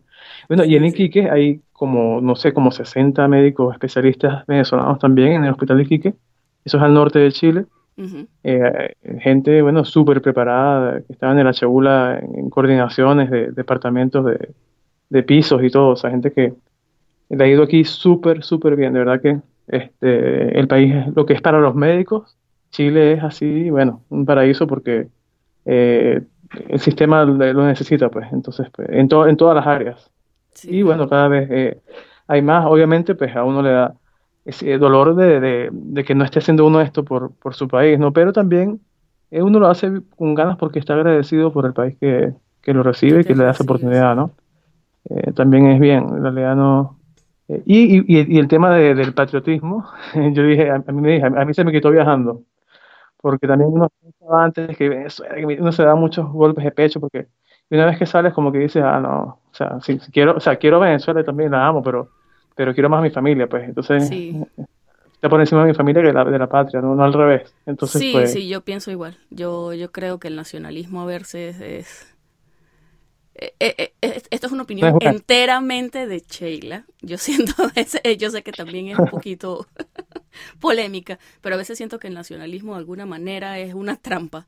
[0.47, 5.43] Bueno, y en Iquique hay como, no sé, como 60 médicos especialistas venezolanos también en
[5.43, 6.13] el hospital de Iquique.
[6.63, 7.65] Eso es al norte de Chile.
[8.43, 14.53] Eh, gente, bueno, súper preparada, que estaban en la chebula en, coordinaciones de departamentos de,
[15.09, 15.89] de, pisos y todo.
[15.89, 16.53] O sea, gente que
[17.29, 18.93] le ha ido aquí súper, súper bien.
[18.93, 22.37] De verdad que este, el país, lo que es para los médicos,
[22.71, 25.09] Chile es así, bueno, un paraíso porque
[25.65, 26.21] eh,
[26.53, 30.11] el sistema lo necesita, pues, entonces, pues, en, en todas las áreas.
[30.63, 31.81] Y bueno, cada vez eh,
[32.27, 33.93] hay más, obviamente, pues a uno le da
[34.43, 38.11] ese dolor de, de, que no esté haciendo uno esto por, por su país, ¿no?
[38.11, 38.81] Pero también
[39.29, 42.83] eh, uno lo hace con ganas porque está agradecido por el país que, que lo
[42.83, 44.31] recibe y que le da esa oportunidad, ¿no?
[45.09, 46.97] Eh, también es bien, en realidad no...
[47.47, 49.85] y, y, y, el tema del patriotismo,
[50.33, 52.43] yo dije, a, mí me dije, a mí se me quitó viajando
[53.21, 53.89] porque también uno
[54.33, 55.07] antes que
[55.59, 57.27] uno se da muchos golpes de pecho porque
[57.69, 60.57] una vez que sales como que dices, ah, no, o sea, si, quiero, o sea,
[60.57, 62.09] quiero Venezuela y también la amo, pero,
[62.55, 64.11] pero quiero más a mi familia, pues, entonces
[65.13, 66.95] está por encima de mi familia que de la, de la patria, ¿no?
[66.95, 67.53] no al revés.
[67.65, 69.17] Entonces, sí, pues, sí, yo pienso igual.
[69.29, 72.11] Yo, yo creo que el nacionalismo a veces es
[73.33, 76.85] eh, eh, eh, esto es una opinión enteramente de Sheila.
[77.01, 77.53] Yo siento,
[78.17, 79.67] yo sé que también es un poquito
[80.59, 84.47] polémica, pero a veces siento que el nacionalismo de alguna manera es una trampa.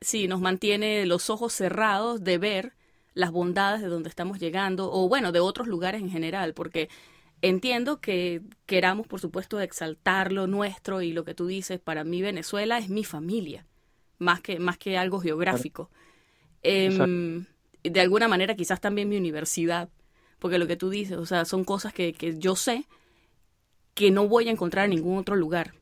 [0.00, 2.74] Sí, nos mantiene los ojos cerrados de ver
[3.14, 6.90] las bondades de donde estamos llegando, o bueno, de otros lugares en general, porque
[7.40, 12.20] entiendo que queramos, por supuesto, exaltar lo nuestro y lo que tú dices, para mí
[12.20, 13.66] Venezuela es mi familia,
[14.18, 15.90] más que, más que algo geográfico.
[16.62, 17.44] Eh,
[17.82, 19.88] de alguna manera quizás también mi universidad,
[20.38, 22.86] porque lo que tú dices, o sea, son cosas que, que yo sé
[23.96, 25.72] que no voy a encontrar en ningún otro lugar,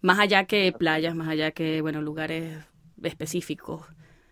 [0.00, 2.64] más allá que playas, más allá que, bueno, lugares
[3.02, 3.82] específicos.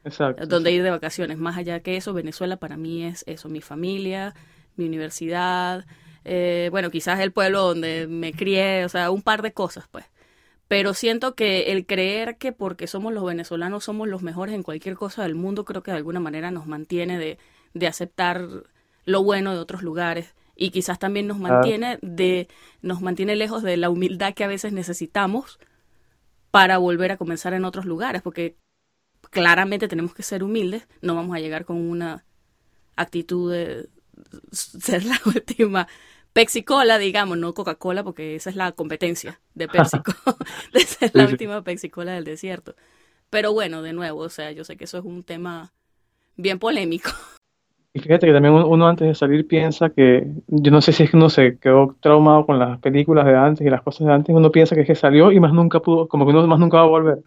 [0.05, 3.61] Exacto, donde ir de vacaciones, más allá que eso, Venezuela para mí es eso, mi
[3.61, 4.35] familia,
[4.77, 5.85] mi universidad,
[6.25, 10.05] eh, bueno, quizás el pueblo donde me crié, o sea, un par de cosas, pues.
[10.69, 14.95] Pero siento que el creer que porque somos los venezolanos somos los mejores en cualquier
[14.95, 17.37] cosa del mundo, creo que de alguna manera nos mantiene de,
[17.75, 18.47] de aceptar
[19.05, 22.49] lo bueno de otros lugares y quizás también nos mantiene de
[22.83, 25.61] nos mantiene lejos de la humildad que a veces necesitamos
[26.51, 28.57] para volver a comenzar en otros lugares, porque
[29.31, 32.25] claramente tenemos que ser humildes, no vamos a llegar con una
[32.97, 33.89] actitud de
[34.53, 35.87] ser la última
[36.33, 39.99] Pepsi Cola, digamos, no Coca-Cola, porque esa es la competencia de Pepsi
[40.73, 42.75] de ser la última Pepsi Cola del desierto.
[43.31, 45.73] Pero bueno, de nuevo, o sea, yo sé que eso es un tema
[46.37, 47.11] bien polémico.
[48.01, 51.17] Fíjate que también uno antes de salir piensa que, yo no sé si es que
[51.17, 54.51] uno se quedó traumado con las películas de antes y las cosas de antes, uno
[54.51, 56.85] piensa que es que salió y más nunca pudo, como que uno más nunca va
[56.85, 57.19] a volver.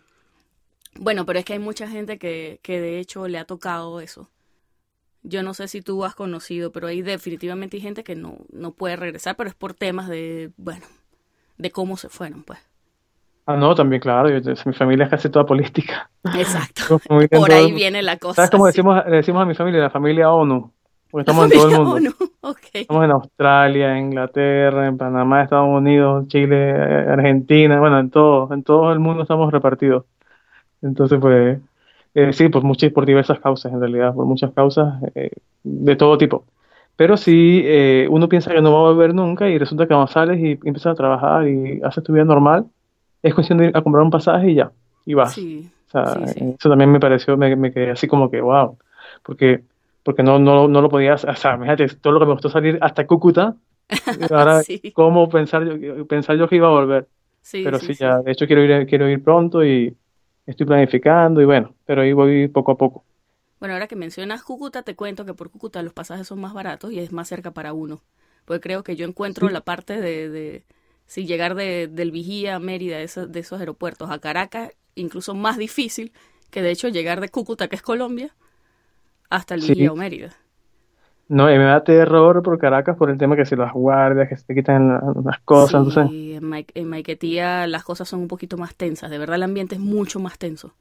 [1.00, 4.30] Bueno, pero es que hay mucha gente que, que de hecho le ha tocado eso.
[5.24, 8.96] Yo no sé si tú has conocido, pero hay definitivamente gente que no, no puede
[8.96, 10.86] regresar, pero es por temas de, bueno,
[11.58, 12.60] de cómo se fueron, pues.
[13.46, 14.30] Ah, no, también, claro.
[14.66, 16.10] mi familia es casi toda política.
[16.36, 17.00] Exacto.
[17.32, 18.36] Por ahí viene la cosa.
[18.36, 19.82] ¿Sabes cómo decimos, le decimos a mi familia?
[19.82, 20.72] La familia ONU.
[21.10, 22.12] Porque estamos en todo el mundo.
[22.74, 27.80] Estamos en Australia, en Inglaterra, en Panamá, Estados Unidos, Chile, Argentina.
[27.80, 30.06] Bueno, en todo, en todo el mundo estamos repartidos.
[30.82, 31.60] Entonces, pues,
[32.16, 35.32] eh, sí, por, muchas, por diversas causas, en realidad, por muchas causas eh,
[35.64, 36.46] de todo tipo.
[36.96, 40.40] Pero si eh, uno piensa que no va a volver nunca y resulta que sales
[40.40, 42.66] y empiezas a trabajar y haces tu vida normal,
[43.22, 44.72] es cuestión de ir a comprar un pasaje y ya,
[45.06, 45.38] y vas.
[45.38, 48.78] Eso también me pareció, me, me, quedé así como que, wow,
[49.24, 49.64] porque,
[50.04, 52.78] porque no, no, no lo podías, o sea, fíjate, todo lo que me costó salir
[52.82, 53.56] hasta Cúcuta,
[54.32, 54.62] ahora,
[54.94, 57.08] ¿cómo pensar yo, pensar yo que iba a volver?
[57.52, 59.96] Pero sí, ya, de hecho quiero ir, quiero ir pronto y
[60.46, 63.04] estoy planificando y bueno, pero ahí voy poco a poco.
[63.60, 66.92] Bueno, ahora que mencionas Cúcuta, te cuento que por Cúcuta los pasajes son más baratos
[66.92, 68.02] y es más cerca para uno.
[68.46, 70.64] Porque creo que yo encuentro la parte de, de
[71.12, 75.36] si llegar de, del Vigía a Mérida, de esos, de esos aeropuertos, a Caracas, incluso
[75.36, 76.14] más difícil
[76.52, 78.36] que de hecho llegar de Cúcuta, que es Colombia,
[79.30, 80.38] hasta el Vigía o Mérida.
[81.30, 84.36] No, y me da terror por Caracas por el tema que si las guardias, que
[84.38, 88.28] se te quitan la- las cosas, Sí, entonces, en, en Maiquetía las cosas son un
[88.28, 90.74] poquito más tensas, de verdad el ambiente es mucho más tenso.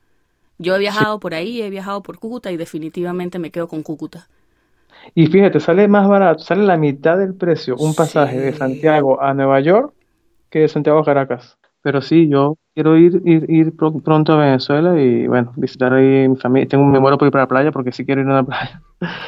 [0.58, 4.28] Yo he viajado por ahí, he viajado por Cúcuta y definitivamente me quedo con Cúcuta.
[5.14, 8.52] y fíjate, sale más barato, sale la mitad del precio un pasaje de.
[8.52, 9.94] Santiago a Nueva York
[10.50, 11.58] que de Santiago Caracas.
[11.82, 16.28] Pero sí, yo quiero ir, ir, ir pro- pronto a Venezuela y bueno, visitar ahí
[16.28, 16.68] mi familia.
[16.68, 18.82] Tengo, me muero por ir para la playa porque sí quiero ir a la playa.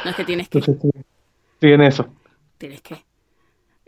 [0.05, 0.93] No es que tienes que, Entonces,
[1.61, 2.07] sí, en eso.
[2.59, 3.05] tienes que.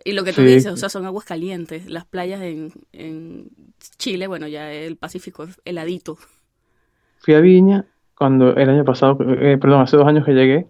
[0.05, 0.49] Y lo que tú Sí.
[0.49, 1.87] dices, o sea, son aguas calientes.
[1.91, 3.49] Las playas en, en
[3.99, 6.19] Chile, bueno, ya el Pacífico es heladito.
[7.19, 10.69] Fui a Viña cuando el año pasado, eh, perdón, hace dos años que llegué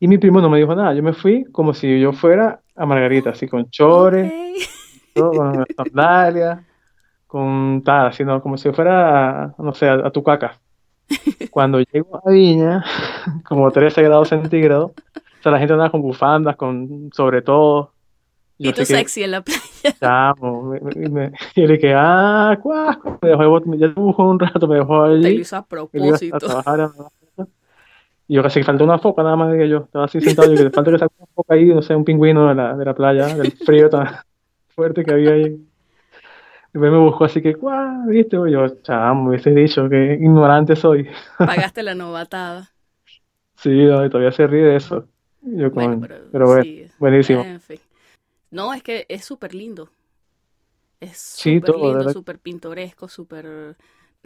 [0.00, 0.94] y mi primo no me dijo nada.
[0.94, 4.32] Yo me fui como si yo fuera a Margarita, así con chores.
[5.14, 6.60] todo, con sandalias,
[7.26, 8.42] con tal, así, ¿no?
[8.42, 10.58] Como si fuera, no sé, a, a Tucacas.
[11.50, 12.84] Cuando llego a Viña,
[13.44, 17.92] como 13 grados centígrados, o sea, la gente andaba con bufandas, con sobre todo.
[18.58, 19.60] Y tú que, sexy en la playa.
[19.98, 24.76] chamo, me- me- y le dije, ah, cuá, me dejó, ya dibujó un rato, me
[24.76, 25.40] dejó Te lo allí.
[25.40, 26.38] hizo a propósito.
[28.28, 29.78] Y yo casi que faltó una foca, nada más dije yo.
[29.78, 32.48] Estaba así sentado, yo que falta que saque una foca ahí, no sé, un pingüino
[32.48, 34.06] de la, de la playa, del frío tan
[34.80, 35.60] fuerte que había ahí.
[36.72, 38.06] Después me buscó así que, ¡guau!
[38.08, 38.36] ¿Viste?
[38.36, 41.08] Yo, chamo, me hubieses dicho que ignorante soy.
[41.38, 42.70] Pagaste la novatada.
[43.56, 45.06] Sí, no, todavía se ríe de eso.
[45.42, 46.86] Yo, Bueno, pero, pero bueno, sí.
[46.98, 47.42] buenísimo.
[47.42, 47.80] En fin.
[48.50, 49.90] No, es que es súper lindo.
[51.00, 53.76] Es Sí, súper de lindo, súper pintoresco, súper...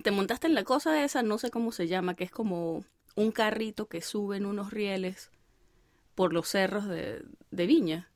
[0.02, 2.84] Te montaste en la cosa esa, no sé cómo se llama, que es como
[3.16, 5.30] un carrito que sube en unos rieles
[6.14, 8.08] por los cerros de, de Viña.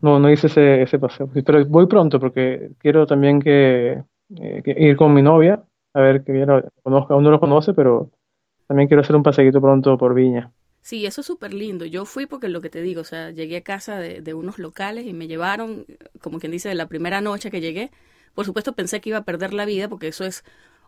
[0.00, 1.28] No, no, hice ese, ese paseo.
[1.44, 4.02] Pero voy pronto porque quiero también que,
[4.40, 5.62] eh, ir con mi novia,
[5.92, 8.10] a ver que ella lo conozca, aún no lo conoce, pero
[8.66, 10.52] también quiero hacer un paseíto pronto por Viña.
[10.80, 11.84] Sí, eso es súper lindo.
[11.84, 14.58] Yo fui porque lo que te digo, o sea, llegué a casa de, de unos
[14.58, 15.86] locales y me llevaron,
[16.20, 17.90] como quien dice, de la primera noche que llegué.
[18.34, 20.44] Por supuesto pensé que iba a perder la vida porque eso es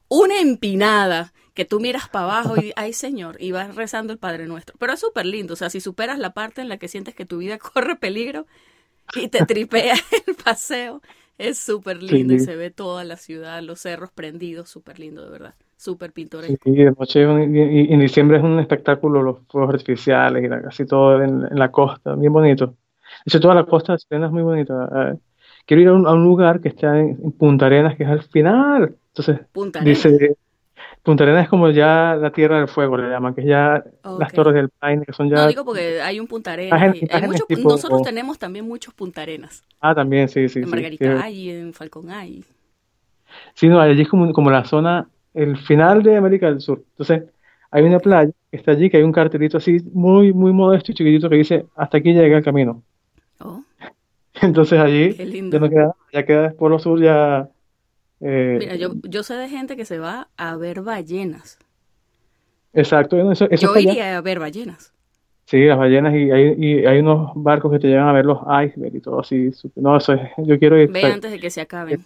[0.08, 4.46] una empinada que tú miras para abajo y, ay señor, y vas rezando el Padre
[4.46, 4.76] Nuestro.
[4.78, 7.26] Pero es súper lindo, o sea, si superas la parte en la que sientes que
[7.26, 8.46] tu vida corre peligro
[9.14, 9.94] y te tripea
[10.26, 11.02] el paseo,
[11.38, 12.38] es súper lindo y Sí.
[12.38, 15.54] se ve toda la ciudad, los cerros prendidos, súper lindo, de verdad.
[15.76, 16.64] Súper Sí, pintoresco.
[16.64, 20.62] y de noche y, y en diciembre es un espectáculo, los fuegos artificiales y la-
[20.62, 22.66] casi todo en, en la costa, bien bonito.
[22.68, 22.74] De
[23.26, 24.88] hecho, toda la costa de es muy bonita.
[25.14, 25.18] Eh,
[25.66, 28.08] quiero ir a un, a un lugar que está en, en Punta Arenas, que es
[28.10, 28.96] al final.
[29.08, 30.20] Entonces, Punta Arenas.
[30.20, 30.36] dice,
[31.06, 33.82] Punta Arenas es como ya la Tierra del Fuego, le llaman, que es ya
[34.18, 34.32] las.
[34.32, 35.46] Torres del Paine, que son No ya...
[35.46, 36.82] digo porque hay un Punta Arenas.
[36.82, 37.00] Hay
[37.48, 39.62] tipo- nosotros tenemos también muchos Punta Arenas.
[39.80, 40.70] Ah, también, sí, sí, En sí.
[40.70, 42.44] Margarita que- hay, en Falcón hay.
[43.54, 46.82] Sí, no, allí es como, como la zona, el final de América del Sur.
[46.90, 47.22] Entonces,
[47.70, 50.94] hay una playa que está allí, que hay un cartelito así muy, muy modesto y
[50.96, 52.82] chiquitito que dice, hasta aquí llega el camino.
[53.40, 53.62] Oh,
[54.42, 55.60] Entonces allí qué ya lindo.
[55.60, 57.48] no queda ya queda Polo Sur ya...
[58.20, 61.58] eh, Mira, yo, yo sé de gente que se va a ver ballenas.
[62.72, 63.90] exacto, eso, eso Yo allá.
[63.92, 64.92] iría a ver ballenas.
[65.46, 68.38] Sí, las ballenas y hay, y hay unos barcos que te llevan a ver los
[68.40, 69.50] icebergs y todo así.
[69.76, 70.90] No, eso es, yo quiero ir.
[70.90, 72.04] Ve antes de que se acaben.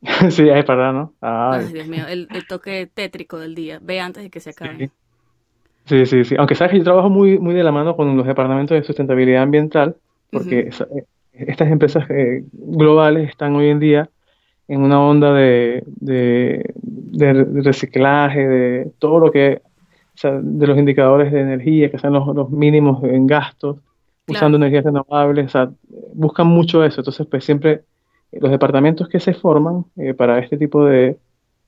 [0.30, 1.14] Sí, es para, ¿no?
[1.20, 3.78] Ay, Ay, Dios mío, el, el toque tétrico del día.
[3.82, 4.90] Ve antes de que se acaben.
[5.86, 6.34] Sí, sí, sí.
[6.38, 9.42] Aunque sabes que yo trabajo muy, muy de la mano con los departamentos de sustentabilidad
[9.42, 9.96] ambiental,
[10.30, 14.10] porque eh, estas empresas eh, globales están hoy en día
[14.68, 19.62] en una onda de, de, de reciclaje, de todo lo que,
[20.14, 23.78] o sea, de los indicadores de energía, que sean los, los mínimos en gastos,
[24.26, 24.32] Claro.
[24.40, 25.70] usando energías renovables, o sea,
[26.14, 27.00] buscan mucho eso.
[27.00, 27.84] Entonces, pues siempre
[28.32, 31.18] los departamentos que se forman eh, para este tipo de,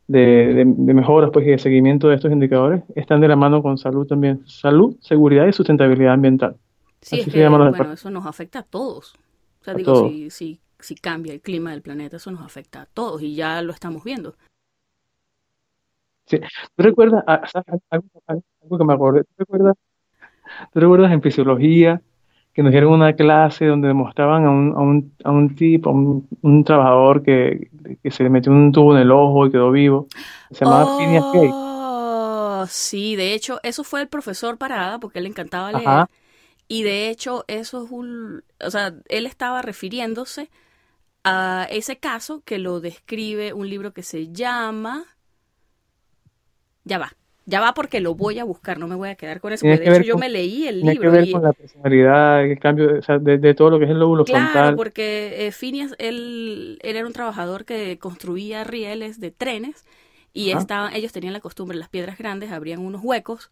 [0.06, 0.20] de,
[0.54, 3.78] de- de mejoras pues, y de seguimiento de estos indicadores están de la mano con
[3.78, 4.42] salud también.
[4.46, 6.56] Salud, seguridad y sustentabilidad ambiental.
[7.00, 9.14] Sí, Así es que, bueno, eso nos afecta a todos.
[9.60, 10.12] O sea, A digo, todos.
[10.12, 13.62] si, si, si cambia el clima del planeta, eso nos afecta a todos y ya
[13.62, 14.36] lo estamos viendo.
[16.26, 16.38] Sí.
[16.76, 19.74] ¿Tú recuerdas, ah, sabes, algo, algo- que me acordé, ¿tú recuerdas,
[20.72, 22.00] tú recuerdas en fisiología
[22.52, 25.92] que nos dieron una clase donde demostraban a un, a un, a un tipo, a
[25.92, 27.70] un, un trabajador que,
[28.02, 30.06] que se le metió un tubo en el ojo y quedó vivo?
[30.52, 31.24] Se llamaba Phineas.
[31.32, 35.86] Oh, sí, de hecho, eso fue el profesor Parada, porque él le encantaba leer.
[35.86, 36.10] Ajá.
[36.68, 40.48] Y de hecho, eso es un, o sea, él estaba refiriéndose
[41.24, 45.06] a ese caso que lo describe un libro que se llama,
[46.84, 47.16] ya va,
[47.46, 49.78] ya va porque lo voy a buscar, no me voy a quedar con eso, porque
[49.80, 52.44] que de hecho yo me leí el Tiene que libro ver y con la personalidad,
[52.44, 54.74] el cambio de, o sea, de, de todo lo que es el lóbulo claro, frontal.
[54.74, 59.84] porque eh, Phineas, él, él era un trabajador que construía rieles de trenes
[60.32, 60.58] y Ajá.
[60.58, 63.50] estaban, ellos tenían la costumbre, las piedras grandes abrían unos huecos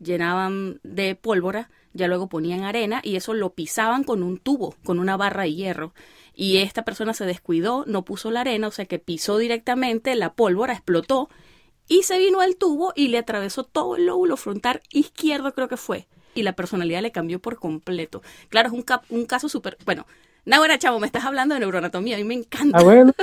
[0.00, 4.98] llenaban de pólvora, ya luego ponían arena y eso lo pisaban con un tubo, con
[4.98, 5.94] una barra de hierro.
[6.38, 10.34] Y esta persona se descuidó, no puso la arena, o sea que pisó directamente, la
[10.34, 11.30] pólvora explotó
[11.88, 15.78] y se vino al tubo y le atravesó todo el lóbulo frontal izquierdo, creo que
[15.78, 16.06] fue.
[16.34, 18.22] Y la personalidad le cambió por completo.
[18.50, 19.78] Claro, es un, un caso súper.
[19.86, 20.04] Bueno,
[20.46, 22.78] Nahuara Chavo, me estás hablando de neuroanatomía, a mí me encanta.
[22.78, 23.12] Ah, bueno.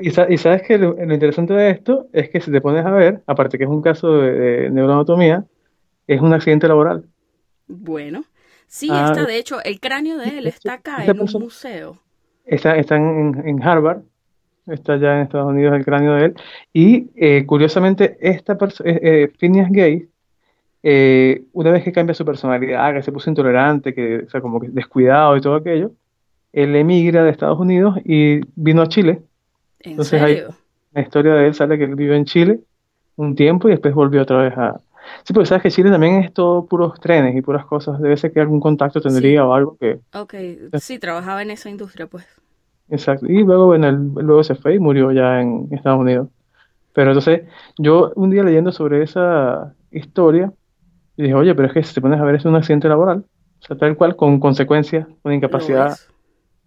[0.00, 3.58] Y, sabes que lo, interesante de esto es que si te pones a ver, aparte
[3.58, 5.44] que es un caso de, neuroanatomía,
[6.06, 7.04] es un accidente laboral.
[7.66, 8.24] Bueno,
[8.66, 12.00] sí, ah, está, de hecho, el cráneo de él está acá en un museo.
[12.44, 14.02] Está, está en, en Harvard,
[14.66, 16.34] está ya en Estados Unidos el cráneo de él.
[16.72, 20.08] Y eh, curiosamente, esta eh, eh, Phineas Gay,
[21.52, 24.68] una vez que cambia su personalidad, que se puso intolerante, que, o sea, como que
[24.68, 25.92] descuidado y todo aquello,
[26.52, 29.22] él emigra de Estados Unidos y vino a Chile.
[29.80, 30.48] ¿En Entonces serio?
[30.92, 32.60] la historia de él sale que él vivió en Chile
[33.16, 34.80] un tiempo y después volvió otra vez a...
[35.24, 38.00] Sí, porque sabes que Chile también es todo puros trenes y puras cosas.
[38.00, 40.00] Debe ser que algún contacto tendría o algo que...
[40.14, 40.34] Ok,
[40.80, 42.26] sí, trabajaba en esa industria, pues.
[42.88, 43.26] Exacto.
[43.26, 46.28] Y luego, bueno, él, luego se fue y murió ya en Estados Unidos.
[46.92, 47.42] Pero entonces,
[47.78, 50.52] yo un día leyendo sobre esa historia,
[51.16, 53.24] dije, oye, pero es que si te pones a ver, es un accidente laboral.
[53.60, 55.96] O sea, tal cual, con consecuencias, con incapacidad.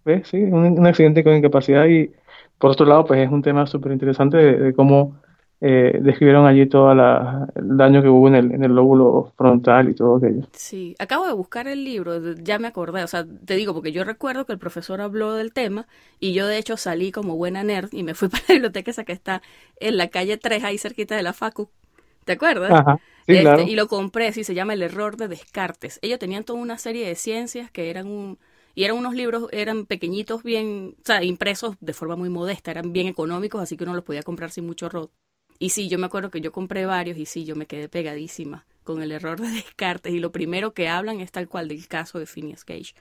[0.04, 0.28] ¿Ves?
[0.28, 1.86] Sí, un, accidente con incapacidad.
[1.86, 2.12] Y
[2.58, 5.18] por otro lado, pues es un tema súper interesante de cómo
[5.60, 9.96] eh, describieron allí todo el daño que hubo en el, en el lóbulo frontal y
[9.96, 10.48] todo aquello.
[10.54, 14.04] Sí, acabo de buscar el libro, ya me acordé, o sea, te digo, porque yo
[14.04, 15.88] recuerdo que el profesor habló del tema
[16.20, 19.04] y yo de hecho salí como buena nerd y me fui para la biblioteca esa
[19.04, 19.42] que está
[19.80, 21.70] en la calle 3, ahí cerquita de la Facu.
[22.24, 22.72] ¿Te acuerdas?
[22.72, 25.98] Ajá, sí, este, Y lo compré, así se llama El error de Descartes.
[26.02, 28.38] Ellos tenían toda una serie de ciencias que eran un...
[28.76, 32.94] Y eran unos libros, eran pequeñitos, bien, o sea, impresos de forma muy modesta, eran
[32.94, 35.12] bien económicos, así que uno los podía comprar sin mucho roto.
[35.60, 38.66] Y sí, yo me acuerdo que yo compré varios y sí, yo me quedé pegadísima
[38.84, 42.20] con el error de Descartes y lo primero que hablan es tal cual del caso
[42.20, 42.94] de Phineas Cage.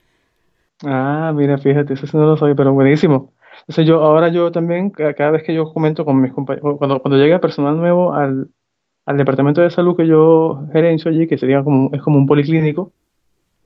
[0.84, 3.32] Ah, mira, fíjate, eso no lo sabía, pero buenísimo.
[3.60, 7.16] Entonces yo, ahora yo también, cada vez que yo comento con mis compañeros, cuando, cuando
[7.18, 8.50] llega personal nuevo al,
[9.06, 12.92] al departamento de salud que yo gerencio allí, que sería como, es como un policlínico,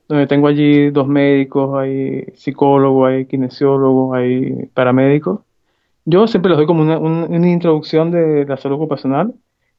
[0.09, 5.41] donde tengo allí dos médicos, hay psicólogos, hay kinesiólogos, hay paramédicos,
[6.05, 9.35] yo siempre les doy como una, una, introducción de la salud ocupacional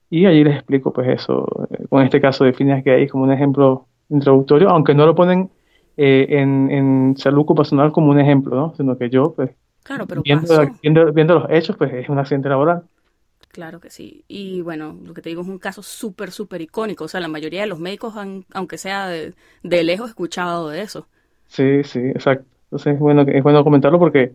[0.09, 3.31] y allí les explico pues eso, eh, con este caso de Phineas Gay como un
[3.31, 5.49] ejemplo introductorio, aunque no lo ponen
[5.97, 8.73] eh, en, en, salud ocupacional como un ejemplo, ¿no?
[8.75, 9.51] sino que yo pues
[9.83, 10.47] claro, pero viendo,
[10.81, 12.83] viendo, viendo, los hechos pues es un accidente laboral.
[13.51, 14.23] Claro que sí.
[14.29, 17.03] Y bueno, lo que te digo es un caso súper, súper icónico.
[17.03, 20.81] O sea, la mayoría de los médicos han, aunque sea de, de lejos, escuchado de
[20.81, 21.05] eso.
[21.47, 22.45] Sí, sí, exacto.
[22.65, 24.31] Entonces es bueno, es bueno comentarlo porque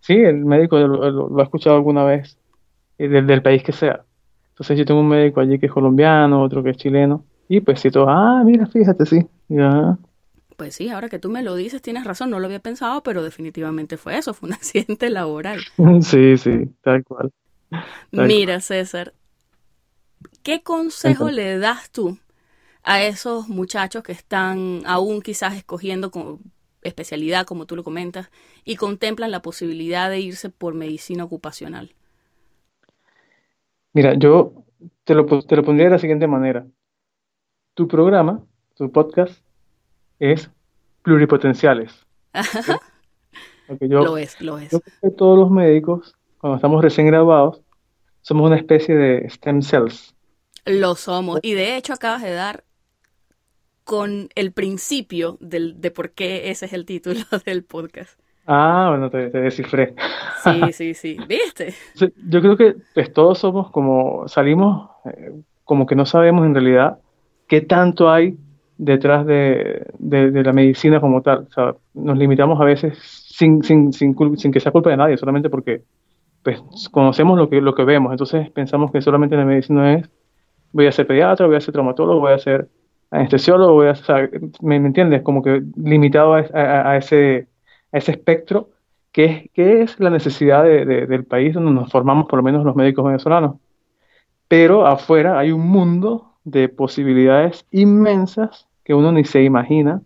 [0.00, 2.38] Sí, el médico lo, ha escuchado alguna vez,
[2.98, 4.04] eh, del, del, país que sea.
[4.50, 7.80] Entonces yo tengo un médico allí que es colombiano, otro que es chileno, y pues
[7.80, 9.26] si todo, ah, mira, fíjate, sí.
[9.48, 9.98] Ya.
[10.56, 13.22] Pues sí, ahora que tú me lo dices, tienes razón, no lo había pensado, pero
[13.22, 15.60] definitivamente fue eso, fue un accidente laboral.
[16.02, 17.32] sí, sí, tal cual.
[18.10, 19.14] Mira, César,
[20.42, 22.18] ¿qué consejo le das tú
[22.82, 26.10] a esos muchachos que están aún quizás escogiendo
[26.82, 28.30] especialidad, como tú lo comentas,
[28.64, 31.94] y contemplan la posibilidad de irse por medicina ocupacional?
[33.92, 34.64] Mira, yo
[35.04, 36.66] te lo, te lo pondría de la siguiente manera.
[37.74, 38.44] Tu programa,
[38.76, 39.42] tu podcast,
[40.18, 40.50] es
[41.02, 42.06] pluripotenciales.
[43.80, 44.70] lo es, lo es.
[45.16, 47.62] todos los médicos, cuando estamos recién graduados,
[48.22, 50.14] somos una especie de stem cells.
[50.66, 51.40] Lo somos.
[51.42, 52.64] Y de hecho acabas de dar
[53.90, 58.20] con el principio del, de por qué ese es el título del podcast.
[58.46, 59.94] Ah, bueno, te, descifré.
[60.44, 61.16] Sí, sí, sí.
[61.28, 61.74] ¿Viste?
[62.28, 65.32] Yo creo que pues, todos somos como, salimos eh,
[65.64, 66.98] como que no sabemos en realidad
[67.48, 68.38] qué tanto hay
[68.78, 71.48] detrás de, la medicina como tal.
[71.48, 75.16] O sea, nos limitamos a veces sin, sin, sin, sin, que sea culpa de nadie,
[75.16, 75.82] solamente porque
[76.44, 76.62] pues,
[76.92, 78.12] conocemos lo que, lo que vemos.
[78.12, 80.08] Entonces pensamos que solamente la medicina es,
[80.70, 82.68] voy a ser pediatra, voy a ser traumatólogo, voy a ser
[83.10, 85.22] anestesiólogo, a ser, ¿me, entiendes?
[85.22, 87.48] Como que limitado a, ese,
[87.92, 88.70] a ese espectro
[89.12, 92.64] que es, que es la necesidad de, del país donde nos formamos, por lo menos
[92.64, 93.56] los médicos venezolanos.
[94.48, 100.02] Pero afuera hay un mundo de posibilidades inmensas que uno ni se imagina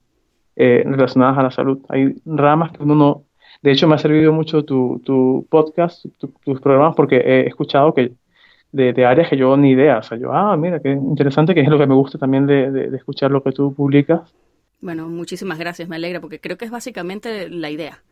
[0.56, 1.78] eh, relacionadas a la salud.
[1.88, 3.24] Hay ramas que uno no...
[3.62, 8.12] De hecho, me ha servido mucho tu, tu podcast, tus programas, porque he escuchado que
[8.74, 9.98] de, áreas que yo ni idea.
[9.98, 12.70] O sea, yo, ah, mira, qué interesante, que es lo que me gusta también de,
[12.70, 14.20] de, escuchar lo que tú publicas.
[14.80, 18.02] Bueno, muchísimas gracias, me alegra, porque creo que es básicamente la idea.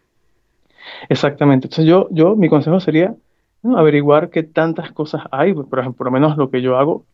[1.09, 1.67] Exactamente.
[1.67, 3.15] Entonces yo, yo mi consejo sería
[3.77, 7.05] averiguar qué tantas cosas hay, por ejemplo, por lo menos lo que yo hago,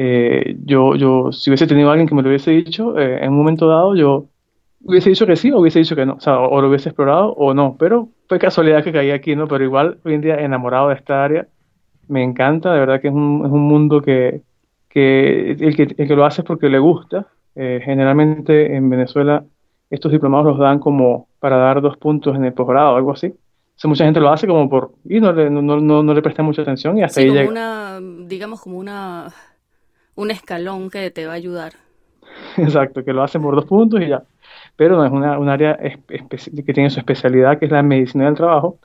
[0.00, 3.38] Eh, yo, yo, si hubiese tenido alguien que me lo hubiese dicho, eh, en un
[3.38, 4.26] momento dado yo
[4.84, 7.32] hubiese dicho que sí o hubiese dicho que no, o sea, o lo hubiese explorado
[7.32, 9.48] o no, pero fue casualidad que caí aquí, ¿no?
[9.48, 11.48] Pero igual hoy en día enamorado de esta área,
[12.08, 14.42] me encanta, de verdad que es un, es un mundo que,
[14.88, 17.26] que, el que el que lo hace es porque le gusta.
[17.54, 19.44] Eh, generalmente en Venezuela
[19.90, 23.34] estos diplomados los dan como para dar dos puntos en el posgrado o algo así
[23.86, 24.92] mucha gente lo hace como por...
[25.04, 27.48] y no le, no, no, no le presta mucha atención y hasta ahí llega.
[27.48, 29.28] Una, digamos como una,
[30.16, 31.74] un escalón que te va a ayudar.
[32.56, 34.24] Exacto, que lo hacen por dos puntos y ya.
[34.74, 38.34] Pero no es una, un área que tiene su especialidad, que es la medicina del
[38.34, 38.78] trabajo,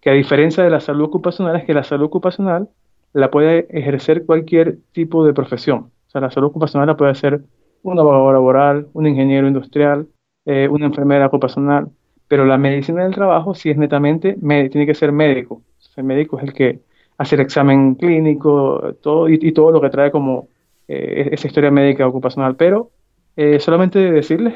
[0.00, 2.68] que a diferencia de la salud ocupacional, es que la salud ocupacional
[3.12, 5.90] la puede ejercer cualquier tipo de profesión.
[6.06, 7.42] O sea, la salud ocupacional la puede hacer
[7.82, 10.08] un abogado laboral, un ingeniero industrial,
[10.46, 11.88] eh, una enfermera ocupacional,
[12.28, 14.36] pero la medicina del trabajo sí es netamente,
[14.70, 15.62] tiene que ser médico.
[15.96, 16.80] El médico es el que
[17.16, 20.48] hace el examen clínico todo, y, todo lo que trae como
[20.86, 22.54] eh, esa historia médica ocupacional.
[22.56, 22.90] Pero
[23.36, 24.54] eh, solamente decirles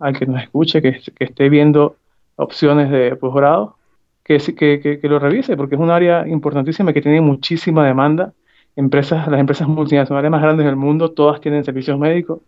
[0.00, 1.96] al que nos escuche, que, esté viendo
[2.36, 3.76] opciones de posgrado,
[4.38, 8.32] que, que, que, lo revise, porque es un área importantísima que tiene muchísima demanda.
[8.76, 12.40] Empresas, las empresas multinacionales más grandes del mundo, todas tienen servicios médicos.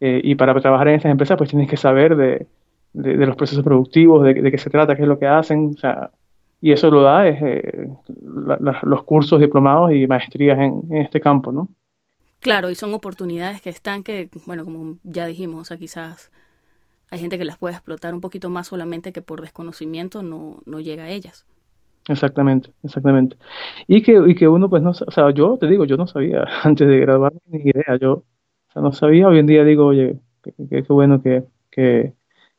[0.00, 2.46] Eh, y para trabajar en estas empresas, pues tienes que saber de,
[2.92, 6.10] de, los procesos productivos, de, qué se trata, qué es lo que hacen, o sea,
[6.60, 7.88] y eso lo da es, eh,
[8.82, 11.68] los cursos diplomados y maestrías en, este campo, ¿no?
[12.40, 16.30] Claro, y son oportunidades que están que, bueno, como ya dijimos, o sea, quizás
[17.12, 20.80] hay gente que las puede explotar un poquito más solamente que por desconocimiento no, no
[20.80, 21.44] llega a ellas.
[22.08, 23.36] Exactamente, exactamente.
[23.86, 26.46] Y que, y que uno, pues, no, o sea, yo te digo, yo no sabía
[26.62, 28.24] antes de graduarme ni idea, yo o
[28.72, 30.20] sea, no sabía, hoy en día digo, oye,
[30.70, 32.14] qué bueno que, que,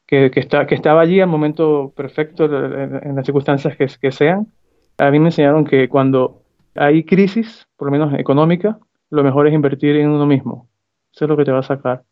[0.06, 4.54] que, está, que estaba allí al momento perfecto, en, las circunstancias que, que, sean.
[5.00, 6.44] A mí me enseñaron que cuando
[6.76, 8.78] hay crisis, por lo menos económica,
[9.10, 10.70] lo mejor es invertir en uno mismo.
[11.12, 12.04] Eso es lo que te va a sacar.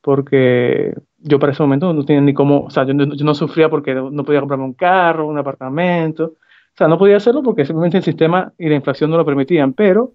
[0.00, 0.94] Porque
[1.24, 4.24] yo para ese momento no tenía ni cómo, o sea, yo, no sufría porque no
[4.24, 6.24] podía comprarme un carro, un apartamento.
[6.24, 9.72] O sea, no podía hacerlo porque simplemente el sistema y la inflación no lo permitían,
[9.72, 10.12] pero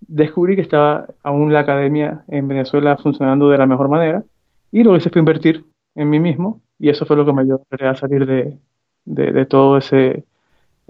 [0.00, 4.24] descubrí que estaba aún la academia en Venezuela funcionando de la mejor manera
[4.72, 5.64] y lo que hice fue invertir
[5.94, 8.56] en mí mismo y eso fue lo que me ayudó a salir de,
[9.04, 10.24] de, todo ese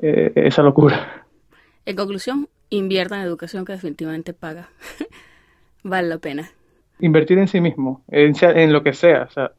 [0.00, 1.26] eh, esa locura.
[1.84, 4.68] En conclusión, invierta en educación que definitivamente paga.
[5.82, 6.50] vale la pena.
[7.00, 9.52] Invertir en sí mismo, en, lo que sea, o sea,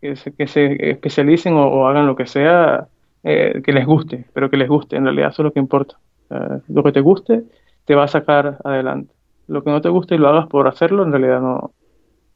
[0.00, 2.88] que se, que se especialicen o, hagan lo que sea
[3.22, 5.96] eh, que les guste, pero que les guste, en realidad eso es lo que importa.
[6.68, 7.44] lo que te guste
[7.84, 9.12] te va a sacar adelante.
[9.46, 11.72] Lo que no te guste y lo hagas por hacerlo, en realidad no,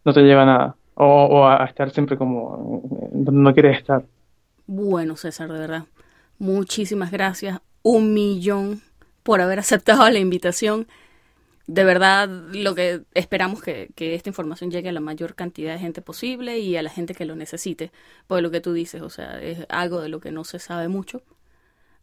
[0.04, 2.82] no te lleva a nada o, a estar siempre como
[3.12, 4.04] donde no quieres estar.
[4.66, 5.84] Bueno, César, de verdad,
[6.38, 7.60] muchísimas gracias.
[7.82, 8.82] Un millón
[9.22, 10.86] por haber aceptado la invitación.
[11.72, 16.02] De verdad, lo que esperamos que, esta información llegue a la mayor cantidad de gente
[16.02, 17.92] posible y a la gente que lo necesite.
[18.26, 20.88] Por lo que tú dices, o sea, es algo de lo que no se sabe
[20.88, 21.22] mucho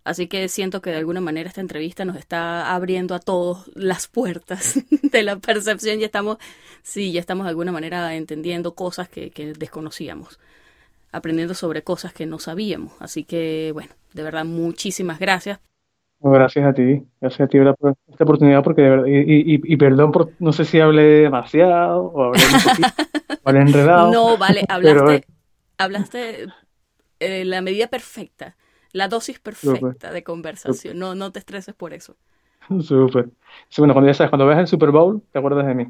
[0.07, 4.07] Así que siento que de alguna manera esta entrevista nos está abriendo a todos las
[4.07, 5.99] puertas de la percepción.
[5.99, 6.37] Ya estamos,
[6.81, 10.39] sí, ya estamos de alguna manera entendiendo cosas que, desconocíamos,
[11.11, 12.93] aprendiendo sobre cosas que no sabíamos.
[13.01, 15.59] Así que, bueno, de verdad, muchísimas gracias.
[16.31, 20.31] Gracias a ti, gracias a ti por esta oportunidad, porque de verdad, y, perdón por,
[20.39, 22.87] no sé si hablé demasiado o hablé un poquito,
[23.43, 24.11] hablé enredado.
[24.11, 25.25] No, vale, hablaste,
[25.77, 26.47] hablaste
[27.19, 28.55] eh, la medida perfecta
[28.97, 30.99] la dosis perfecta de conversación.
[30.99, 32.17] No, no te estreses por eso.
[32.81, 33.29] Súper.
[33.77, 35.85] bueno, cuando ya sabes, cuando veas el Super Bowl, te acuerdas de mí.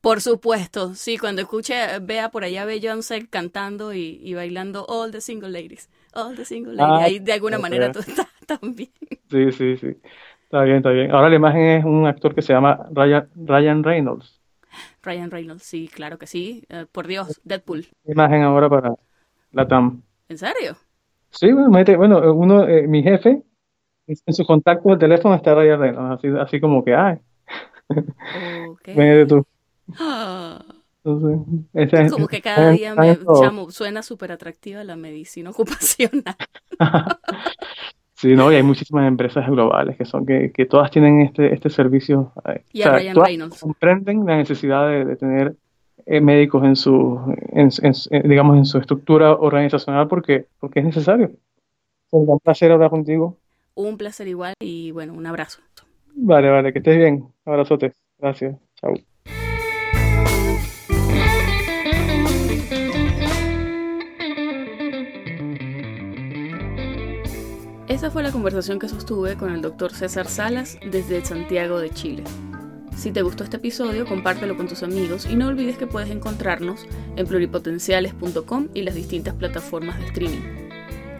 [0.00, 5.20] Por supuesto, sí, cuando escuche, vea por allá a Beyoncé cantando y, bailando All the
[5.20, 8.90] Single Ladies, All the Single Ladies, ah, ahí de alguna manera tú estás también.
[9.30, 9.96] Sí, sí, sí,
[10.44, 11.10] está bien, está bien.
[11.10, 14.40] Ahora la imagen es un actor que se llama Ryan, Ryan Reynolds.
[15.02, 17.86] Ryan Reynolds, sí, claro que sí, eh, por Dios, Deadpool.
[18.04, 18.94] Imagen ahora para
[19.52, 20.02] la TAM.
[20.28, 20.76] ¿En serio?
[21.30, 23.42] Sí, bueno, uno, eh, mi jefe,
[24.06, 27.18] en su contacto del teléfono está Ryan Reynolds, así, así como que, ay,
[28.70, 29.26] okay.
[29.26, 29.46] tú.
[31.04, 33.18] Entonces, como que cada día me
[33.70, 36.36] suena súper atractiva la medicina ocupacional.
[38.14, 41.70] sí, no, y hay muchísimas empresas globales que son que, que todas tienen este, este
[41.70, 42.32] servicio.
[42.46, 43.60] Eh, y a Ryan Reynolds.
[43.60, 45.56] comprenden la necesidad de, de tener
[46.10, 47.20] eh, médicos en su,
[47.52, 47.70] en,
[48.28, 51.32] digamos, en su estructura organizacional porque, porque es necesario.
[52.10, 53.36] un placer hablar contigo.
[53.74, 55.60] Un placer igual y bueno, un abrazo.
[56.14, 57.28] Vale, vale, que estés bien.
[57.44, 57.92] Abrazote.
[58.18, 58.56] Gracias.
[58.80, 58.94] Chao.
[67.98, 72.22] Esa fue la conversación que sostuve con el doctor César Salas desde Santiago de Chile.
[72.96, 76.86] Si te gustó este episodio, compártelo con tus amigos y no olvides que puedes encontrarnos
[77.16, 80.68] en pluripotenciales.com y las distintas plataformas de streaming.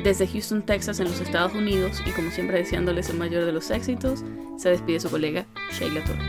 [0.04, 3.72] Desde Houston, Texas, en los Estados Unidos, y como siempre deseándoles el mayor de los
[3.72, 4.22] éxitos,
[4.56, 6.20] se despide su colega Sheila Toro.